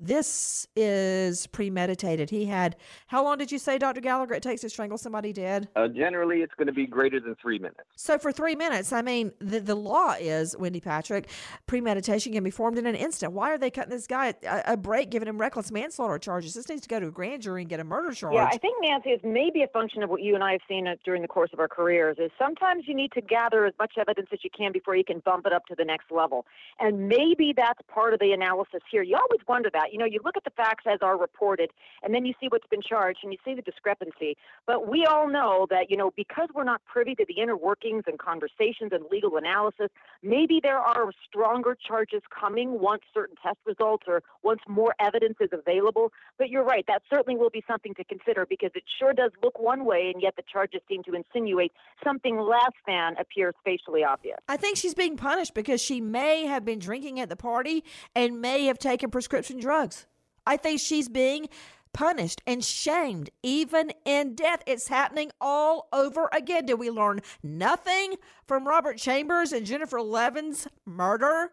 This 0.02 0.66
is 0.74 1.46
premeditated. 1.46 2.28
He 2.28 2.46
had, 2.46 2.74
how 3.06 3.22
long 3.22 3.38
did 3.38 3.52
you 3.52 3.58
say, 3.58 3.78
Dr. 3.78 4.00
Gallagher, 4.00 4.34
it 4.34 4.42
takes 4.42 4.62
to 4.62 4.68
strangle 4.68 4.98
somebody 4.98 5.32
dead? 5.32 5.68
Uh, 5.76 5.86
generally, 5.86 6.38
it's 6.38 6.54
going 6.54 6.66
to 6.66 6.72
be 6.72 6.86
greater 6.88 7.20
than 7.20 7.36
three 7.40 7.60
minutes. 7.60 7.82
So, 7.94 8.18
for 8.18 8.32
three 8.32 8.56
minutes, 8.56 8.92
I 8.92 9.02
mean, 9.02 9.30
the, 9.38 9.60
the 9.60 9.76
law 9.76 10.16
is, 10.18 10.56
Wendy 10.56 10.80
Patrick, 10.80 11.28
premeditation 11.66 12.32
can 12.32 12.42
be 12.42 12.50
formed 12.50 12.78
in 12.78 12.86
an 12.86 12.96
instant. 12.96 13.32
Why 13.32 13.52
are 13.52 13.58
they 13.58 13.70
cutting 13.70 13.90
this 13.90 14.08
guy 14.08 14.34
a, 14.42 14.72
a 14.72 14.76
break, 14.76 15.10
giving 15.10 15.28
him 15.28 15.40
reckless 15.40 15.70
manslaughter 15.70 16.18
charges? 16.18 16.54
This 16.54 16.68
needs 16.68 16.82
to 16.82 16.88
go 16.88 16.98
to 16.98 17.06
a 17.06 17.12
grand 17.12 17.42
jury 17.42 17.62
and 17.62 17.70
get 17.70 17.78
a 17.78 17.84
murder 17.84 18.12
charge. 18.12 18.34
Yeah, 18.34 18.48
I 18.50 18.58
think, 18.58 18.82
Nancy, 18.82 19.10
it's 19.10 19.24
maybe 19.24 19.62
a 19.62 19.68
function 19.68 20.02
of 20.02 20.10
what 20.10 20.20
you 20.20 20.34
and 20.34 20.42
I 20.42 20.50
have 20.50 20.62
seen 20.68 20.88
during 21.04 21.22
the 21.22 21.28
course 21.28 21.50
of 21.52 21.60
our 21.60 21.68
careers 21.68 22.16
is 22.18 22.32
sometimes 22.40 22.88
you 22.88 22.94
need 22.94 23.12
to 23.12 23.20
gather 23.20 23.66
as 23.66 23.74
much 23.78 23.92
evidence 23.96 24.30
as 24.32 24.40
you 24.42 24.50
can 24.50 24.72
before 24.72 24.96
you 24.96 25.04
can 25.04 25.20
bump 25.20 25.46
it 25.46 25.52
up 25.52 25.66
to 25.66 25.76
the 25.76 25.84
next 25.84 26.10
level. 26.10 26.44
And 26.80 27.08
maybe 27.08 27.52
that's 27.56 27.78
part 27.86 28.14
of 28.14 28.18
the 28.18 28.32
analysis 28.32 28.80
here. 28.90 29.02
You 29.02 29.14
always 29.14 29.46
wonder 29.46 29.70
that 29.72 29.91
you 29.92 29.98
know, 29.98 30.06
you 30.06 30.20
look 30.24 30.36
at 30.36 30.44
the 30.44 30.50
facts 30.50 30.84
as 30.86 30.98
are 31.02 31.18
reported, 31.18 31.70
and 32.02 32.14
then 32.14 32.24
you 32.24 32.32
see 32.40 32.48
what's 32.48 32.66
been 32.66 32.82
charged, 32.82 33.20
and 33.22 33.32
you 33.32 33.38
see 33.44 33.54
the 33.54 33.62
discrepancy. 33.62 34.36
But 34.66 34.88
we 34.88 35.04
all 35.04 35.28
know 35.28 35.66
that, 35.70 35.90
you 35.90 35.96
know, 35.96 36.12
because 36.16 36.48
we're 36.54 36.64
not 36.64 36.80
privy 36.86 37.14
to 37.16 37.24
the 37.28 37.40
inner 37.40 37.56
workings 37.56 38.04
and 38.06 38.18
conversations 38.18 38.90
and 38.92 39.04
legal 39.10 39.36
analysis, 39.36 39.88
maybe 40.22 40.60
there 40.62 40.78
are 40.78 41.12
stronger 41.28 41.76
charges 41.86 42.22
coming 42.38 42.80
once 42.80 43.02
certain 43.12 43.36
test 43.42 43.58
results 43.66 44.04
or 44.06 44.22
once 44.42 44.60
more 44.66 44.94
evidence 44.98 45.36
is 45.40 45.50
available. 45.52 46.12
But 46.38 46.48
you're 46.48 46.64
right, 46.64 46.84
that 46.88 47.02
certainly 47.10 47.38
will 47.38 47.50
be 47.50 47.62
something 47.68 47.94
to 47.94 48.04
consider 48.04 48.46
because 48.46 48.70
it 48.74 48.84
sure 48.98 49.12
does 49.12 49.32
look 49.42 49.58
one 49.58 49.84
way, 49.84 50.10
and 50.12 50.22
yet 50.22 50.36
the 50.36 50.42
charges 50.50 50.80
seem 50.88 51.02
to 51.04 51.14
insinuate 51.14 51.72
something 52.02 52.38
less 52.38 52.72
than 52.86 53.14
appears 53.18 53.54
facially 53.64 54.04
obvious. 54.04 54.38
I 54.48 54.56
think 54.56 54.78
she's 54.78 54.94
being 54.94 55.16
punished 55.16 55.52
because 55.52 55.82
she 55.82 56.00
may 56.00 56.46
have 56.46 56.64
been 56.64 56.78
drinking 56.78 57.20
at 57.20 57.28
the 57.28 57.36
party 57.36 57.84
and 58.14 58.40
may 58.40 58.64
have 58.66 58.78
taken 58.78 59.10
prescription 59.10 59.60
drugs 59.60 59.81
drugs. 59.82 60.06
I 60.46 60.56
think 60.56 60.80
she's 60.80 61.08
being 61.08 61.48
punished 61.92 62.40
and 62.46 62.64
shamed, 62.64 63.30
even 63.42 63.92
in 64.04 64.34
death. 64.34 64.62
It's 64.66 64.88
happening 64.88 65.30
all 65.40 65.88
over 65.92 66.28
again. 66.32 66.66
Did 66.66 66.74
we 66.74 66.90
learn 66.90 67.20
nothing 67.42 68.14
from 68.46 68.66
Robert 68.66 68.96
Chambers 68.96 69.52
and 69.52 69.66
Jennifer 69.66 70.00
Levin's 70.00 70.68
murder? 70.86 71.52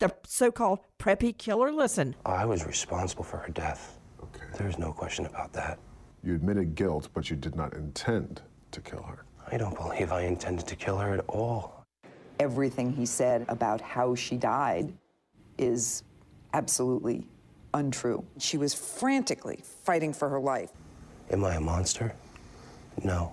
The 0.00 0.12
so 0.26 0.50
called 0.50 0.80
preppy 0.98 1.36
killer? 1.36 1.72
Listen. 1.72 2.16
I 2.26 2.44
was 2.44 2.66
responsible 2.66 3.24
for 3.24 3.38
her 3.38 3.52
death. 3.52 3.98
Okay. 4.22 4.46
There's 4.58 4.78
no 4.78 4.92
question 4.92 5.26
about 5.26 5.52
that. 5.52 5.78
You 6.22 6.34
admitted 6.34 6.74
guilt, 6.74 7.08
but 7.14 7.30
you 7.30 7.36
did 7.36 7.54
not 7.54 7.74
intend 7.74 8.42
to 8.72 8.80
kill 8.80 9.02
her. 9.02 9.24
I 9.50 9.56
don't 9.56 9.76
believe 9.76 10.12
I 10.12 10.22
intended 10.22 10.66
to 10.66 10.76
kill 10.76 10.98
her 10.98 11.14
at 11.14 11.24
all. 11.28 11.84
Everything 12.38 12.92
he 12.92 13.06
said 13.06 13.44
about 13.48 13.80
how 13.80 14.14
she 14.14 14.36
died 14.36 14.92
is 15.58 16.02
absolutely 16.52 17.26
untrue. 17.74 18.24
She 18.38 18.56
was 18.56 18.74
frantically 18.74 19.62
fighting 19.84 20.12
for 20.12 20.28
her 20.28 20.40
life. 20.40 20.70
Am 21.30 21.44
I 21.44 21.54
a 21.54 21.60
monster? 21.60 22.12
No. 23.04 23.32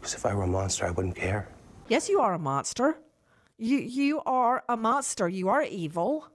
Because 0.00 0.14
if 0.14 0.26
I 0.26 0.34
were 0.34 0.44
a 0.44 0.48
monster, 0.48 0.86
I 0.86 0.90
wouldn't 0.90 1.16
care. 1.16 1.48
Yes, 1.88 2.08
you 2.08 2.20
are 2.20 2.34
a 2.34 2.38
monster. 2.38 2.98
You 3.58 3.78
you 3.78 4.20
are 4.26 4.64
a 4.68 4.76
monster. 4.76 5.28
You 5.28 5.48
are 5.48 5.62
evil. 5.62 6.28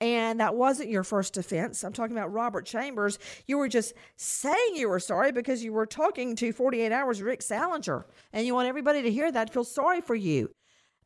And 0.00 0.40
that 0.40 0.54
wasn't 0.54 0.90
your 0.90 1.04
first 1.04 1.36
offense. 1.36 1.84
I'm 1.84 1.92
talking 1.92 2.16
about 2.16 2.32
Robert 2.32 2.66
Chambers. 2.66 3.18
You 3.46 3.58
were 3.58 3.68
just 3.68 3.94
saying 4.16 4.74
you 4.74 4.88
were 4.88 5.00
sorry 5.00 5.32
because 5.32 5.62
you 5.62 5.72
were 5.72 5.86
talking 5.86 6.34
to 6.36 6.52
48 6.52 6.92
Hours 6.92 7.22
Rick 7.22 7.42
Salinger. 7.42 8.04
And 8.32 8.44
you 8.44 8.54
want 8.54 8.68
everybody 8.68 9.02
to 9.02 9.10
hear 9.10 9.30
that, 9.30 9.52
feel 9.52 9.64
sorry 9.64 10.00
for 10.00 10.14
you. 10.14 10.50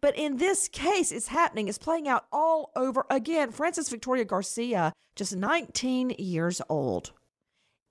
But 0.00 0.16
in 0.16 0.36
this 0.36 0.68
case, 0.68 1.10
it's 1.10 1.28
happening. 1.28 1.68
It's 1.68 1.78
playing 1.78 2.06
out 2.06 2.26
all 2.32 2.70
over 2.76 3.04
again. 3.10 3.50
Frances 3.50 3.88
Victoria 3.88 4.24
Garcia, 4.24 4.92
just 5.16 5.34
19 5.34 6.10
years 6.18 6.62
old, 6.68 7.12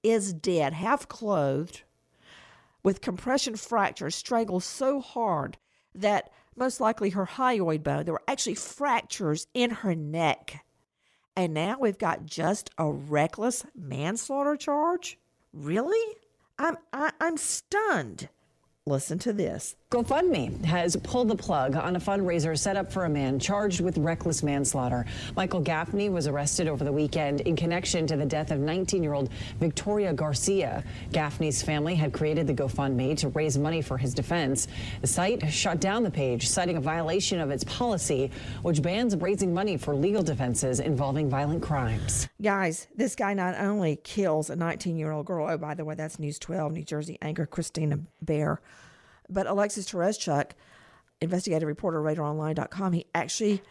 is 0.04 0.34
dead, 0.34 0.74
half 0.74 1.08
clothed, 1.08 1.82
with 2.84 3.02
compression 3.02 3.56
fractures, 3.58 4.16
strangled 4.16 4.64
so 4.64 5.02
hard 5.02 5.58
that 5.94 6.32
most 6.56 6.80
likely 6.80 7.10
her 7.12 7.26
hyoid 7.26 7.84
bone, 7.84 8.06
there 8.06 8.14
were 8.14 8.22
actually 8.28 8.56
fractures 8.56 9.48
in 9.54 9.70
her 9.70 9.94
neck. 9.94 10.66
And 11.36 11.54
now 11.54 11.78
we've 11.80 11.98
got 11.98 12.26
just 12.26 12.70
a 12.78 12.90
reckless 12.90 13.66
manslaughter 13.76 14.56
charge? 14.56 15.20
Really? 15.54 16.16
I'm 16.58 16.78
I, 16.92 17.08
am 17.08 17.12
i 17.20 17.28
am 17.28 17.38
stunned. 17.38 18.30
Listen 18.88 19.20
to 19.20 19.34
this. 19.34 19.76
GoFundMe 19.92 20.64
has 20.64 20.96
pulled 20.98 21.28
the 21.28 21.36
plug 21.36 21.76
on 21.76 21.98
a 21.98 22.00
fundraiser 22.00 22.58
set 22.58 22.78
up 22.78 22.92
for 22.92 23.04
a 23.04 23.10
man 23.10 23.38
charged 23.38 23.82
with 23.82 23.98
reckless 23.98 24.44
manslaughter. 24.44 25.06
Michael 25.36 25.60
Gaffney 25.60 26.08
was 26.08 26.26
arrested 26.26 26.70
over 26.70 26.86
the 26.86 26.92
weekend 26.92 27.42
in 27.42 27.58
connection 27.58 28.08
to 28.08 28.16
the 28.16 28.26
death 28.26 28.52
of 28.52 28.60
19 28.60 29.04
year 29.04 29.14
old 29.14 29.30
Victoria 29.60 30.14
Garcia. 30.14 30.86
Gaffney's 31.12 31.62
family 31.62 31.96
had 31.96 32.14
created 32.14 32.48
the 32.48 32.54
GoFundMe 32.54 33.18
to 33.18 33.28
raise 33.30 33.58
money 33.58 33.82
for 33.82 33.98
his 33.98 34.14
defense. 34.14 34.70
The 35.02 35.08
site 35.08 35.52
shut 35.52 35.82
down 35.82 36.04
the 36.04 36.12
page, 36.12 36.48
citing 36.48 36.78
a 36.78 36.82
violation 36.82 37.42
of 37.42 37.52
its 37.52 37.66
policy, 37.66 38.32
which 38.62 38.82
bans 38.82 39.18
raising 39.18 39.54
money 39.54 39.76
for 39.76 39.94
legal 39.96 40.24
defenses 40.24 40.80
involving 40.80 41.30
violent 41.30 41.62
crimes. 41.62 42.30
Guys, 42.42 42.88
this 42.96 43.16
guy 43.16 43.34
not 43.34 43.58
only 43.58 43.98
kills 43.98 44.50
a 44.50 44.56
19 44.56 44.98
year 44.98 45.12
old 45.12 45.26
girl, 45.26 45.50
oh, 45.50 45.58
by 45.58 45.74
the 45.74 45.84
way, 45.84 45.96
that's 45.96 46.20
News 46.20 46.40
12, 46.40 46.72
New 46.72 46.84
Jersey 46.84 47.18
anchor 47.22 47.46
Christina 47.46 48.00
Bear 48.22 48.62
but 49.30 49.48
Alexis 49.48 49.90
Tereszcuk, 49.90 50.52
investigative 51.22 51.68
reporter, 51.68 52.02
RadarOnline.com, 52.02 52.94
he 52.94 53.06
actually 53.14 53.62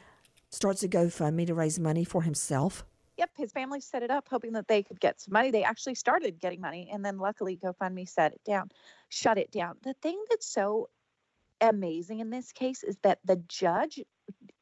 starts 0.51 0.83
a 0.83 0.89
GoFundMe 0.89 1.47
to 1.47 1.55
raise 1.55 1.79
money 1.79 2.05
for 2.05 2.23
himself. 2.23 2.85
Yep, 3.19 3.31
his 3.37 3.53
family 3.53 3.81
set 3.81 4.03
it 4.03 4.11
up 4.11 4.29
hoping 4.31 4.53
that 4.53 4.69
they 4.69 4.83
could 4.83 5.01
get 5.01 5.21
some 5.21 5.33
money. 5.33 5.51
They 5.51 5.65
actually 5.65 5.95
started 5.95 6.39
getting 6.39 6.61
money, 6.61 6.91
and 6.93 7.05
then 7.05 7.19
luckily 7.19 7.57
GoFundMe 7.57 8.09
set 8.09 8.35
it 8.35 8.45
down, 8.45 8.71
shut 9.09 9.39
it 9.39 9.51
down. 9.51 9.77
The 9.83 9.95
thing 10.03 10.23
that's 10.29 10.47
so 10.47 10.91
amazing 11.61 12.21
in 12.21 12.31
this 12.31 12.53
case 12.53 12.83
is 12.85 12.99
that 13.03 13.19
the 13.25 13.37
judge, 13.49 14.01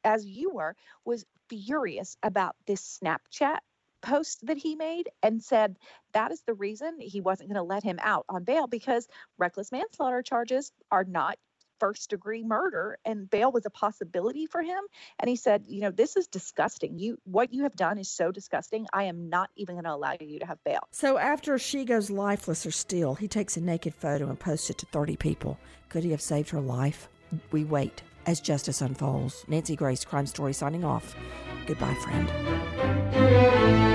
as 0.03 0.25
you 0.25 0.51
were, 0.51 0.75
was 1.03 1.25
furious 1.49 2.15
about 2.23 2.55
this 2.65 2.99
Snapchat 3.03 3.57
post 4.05 4.45
that 4.45 4.57
he 4.57 4.75
made 4.75 5.09
and 5.23 5.43
said 5.43 5.77
that 6.13 6.31
is 6.31 6.41
the 6.45 6.53
reason 6.53 6.97
he 6.99 7.21
wasn't 7.21 7.49
going 7.49 7.55
to 7.55 7.63
let 7.63 7.83
him 7.83 7.99
out 8.01 8.25
on 8.29 8.43
bail 8.43 8.67
because 8.67 9.07
reckless 9.37 9.71
manslaughter 9.71 10.21
charges 10.21 10.71
are 10.91 11.03
not 11.03 11.37
first 11.79 12.09
degree 12.09 12.41
murder 12.41 12.97
and 13.03 13.29
bail 13.29 13.51
was 13.51 13.65
a 13.65 13.69
possibility 13.69 14.45
for 14.45 14.61
him 14.61 14.79
and 15.19 15.27
he 15.27 15.35
said 15.35 15.65
you 15.67 15.81
know 15.81 15.91
this 15.91 16.15
is 16.15 16.25
disgusting 16.27 16.97
you 16.97 17.17
what 17.25 17.51
you 17.51 17.63
have 17.63 17.75
done 17.75 17.97
is 17.97 18.09
so 18.09 18.31
disgusting 18.31 18.87
i 18.93 19.03
am 19.03 19.27
not 19.27 19.49
even 19.57 19.75
going 19.75 19.83
to 19.83 19.93
allow 19.93 20.15
you 20.21 20.39
to 20.39 20.45
have 20.45 20.63
bail 20.63 20.79
so 20.91 21.17
after 21.17 21.57
she 21.57 21.83
goes 21.83 22.09
lifeless 22.09 22.65
or 22.65 22.71
still 22.71 23.15
he 23.15 23.27
takes 23.27 23.57
a 23.57 23.61
naked 23.61 23.93
photo 23.93 24.29
and 24.29 24.39
posts 24.39 24.69
it 24.69 24.77
to 24.77 24.85
30 24.85 25.17
people 25.17 25.57
could 25.89 26.03
he 26.03 26.11
have 26.11 26.21
saved 26.21 26.49
her 26.49 26.61
life 26.61 27.09
we 27.51 27.65
wait 27.65 28.03
as 28.25 28.39
justice 28.39 28.81
unfolds. 28.81 29.45
Nancy 29.47 29.75
Grace, 29.75 30.03
Crime 30.03 30.25
Story, 30.25 30.53
signing 30.53 30.83
off. 30.83 31.15
Goodbye, 31.65 31.95
friend. 31.95 33.94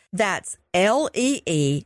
That's 0.13 0.57
L-E-E-S-A 0.73 1.85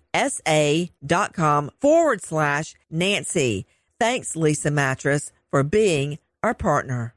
dot 1.05 1.34
com 1.34 1.71
forward 1.80 2.21
slash 2.21 2.76
Nancy. 2.89 3.65
Thanks, 3.99 4.34
Leesa 4.34 4.71
Mattress, 4.71 5.32
for 5.49 5.63
being 5.63 6.19
our 6.43 6.53
partner. 6.53 7.15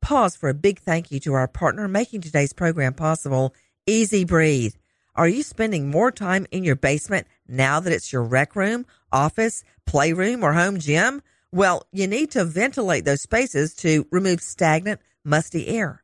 Pause 0.00 0.36
for 0.36 0.48
a 0.50 0.54
big 0.54 0.80
thank 0.80 1.10
you 1.10 1.18
to 1.20 1.32
our 1.32 1.48
partner 1.48 1.88
making 1.88 2.20
today's 2.20 2.52
program 2.52 2.92
possible, 2.92 3.54
EZ 3.88 4.24
Breathe. 4.26 4.74
Are 5.16 5.28
you 5.28 5.42
spending 5.42 5.90
more 5.90 6.10
time 6.10 6.46
in 6.50 6.62
your 6.62 6.76
basement 6.76 7.26
now 7.48 7.80
that 7.80 7.92
it's 7.92 8.12
your 8.12 8.22
rec 8.22 8.54
room, 8.54 8.84
office, 9.10 9.64
playroom, 9.86 10.44
or 10.44 10.52
home 10.52 10.78
gym? 10.78 11.22
Well, 11.52 11.86
you 11.90 12.06
need 12.06 12.32
to 12.32 12.44
ventilate 12.44 13.06
those 13.06 13.22
spaces 13.22 13.74
to 13.76 14.06
remove 14.10 14.42
stagnant, 14.42 15.00
musty 15.24 15.68
air. 15.68 16.03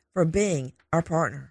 for 0.13 0.25
being 0.25 0.73
our 0.91 1.01
partner. 1.01 1.50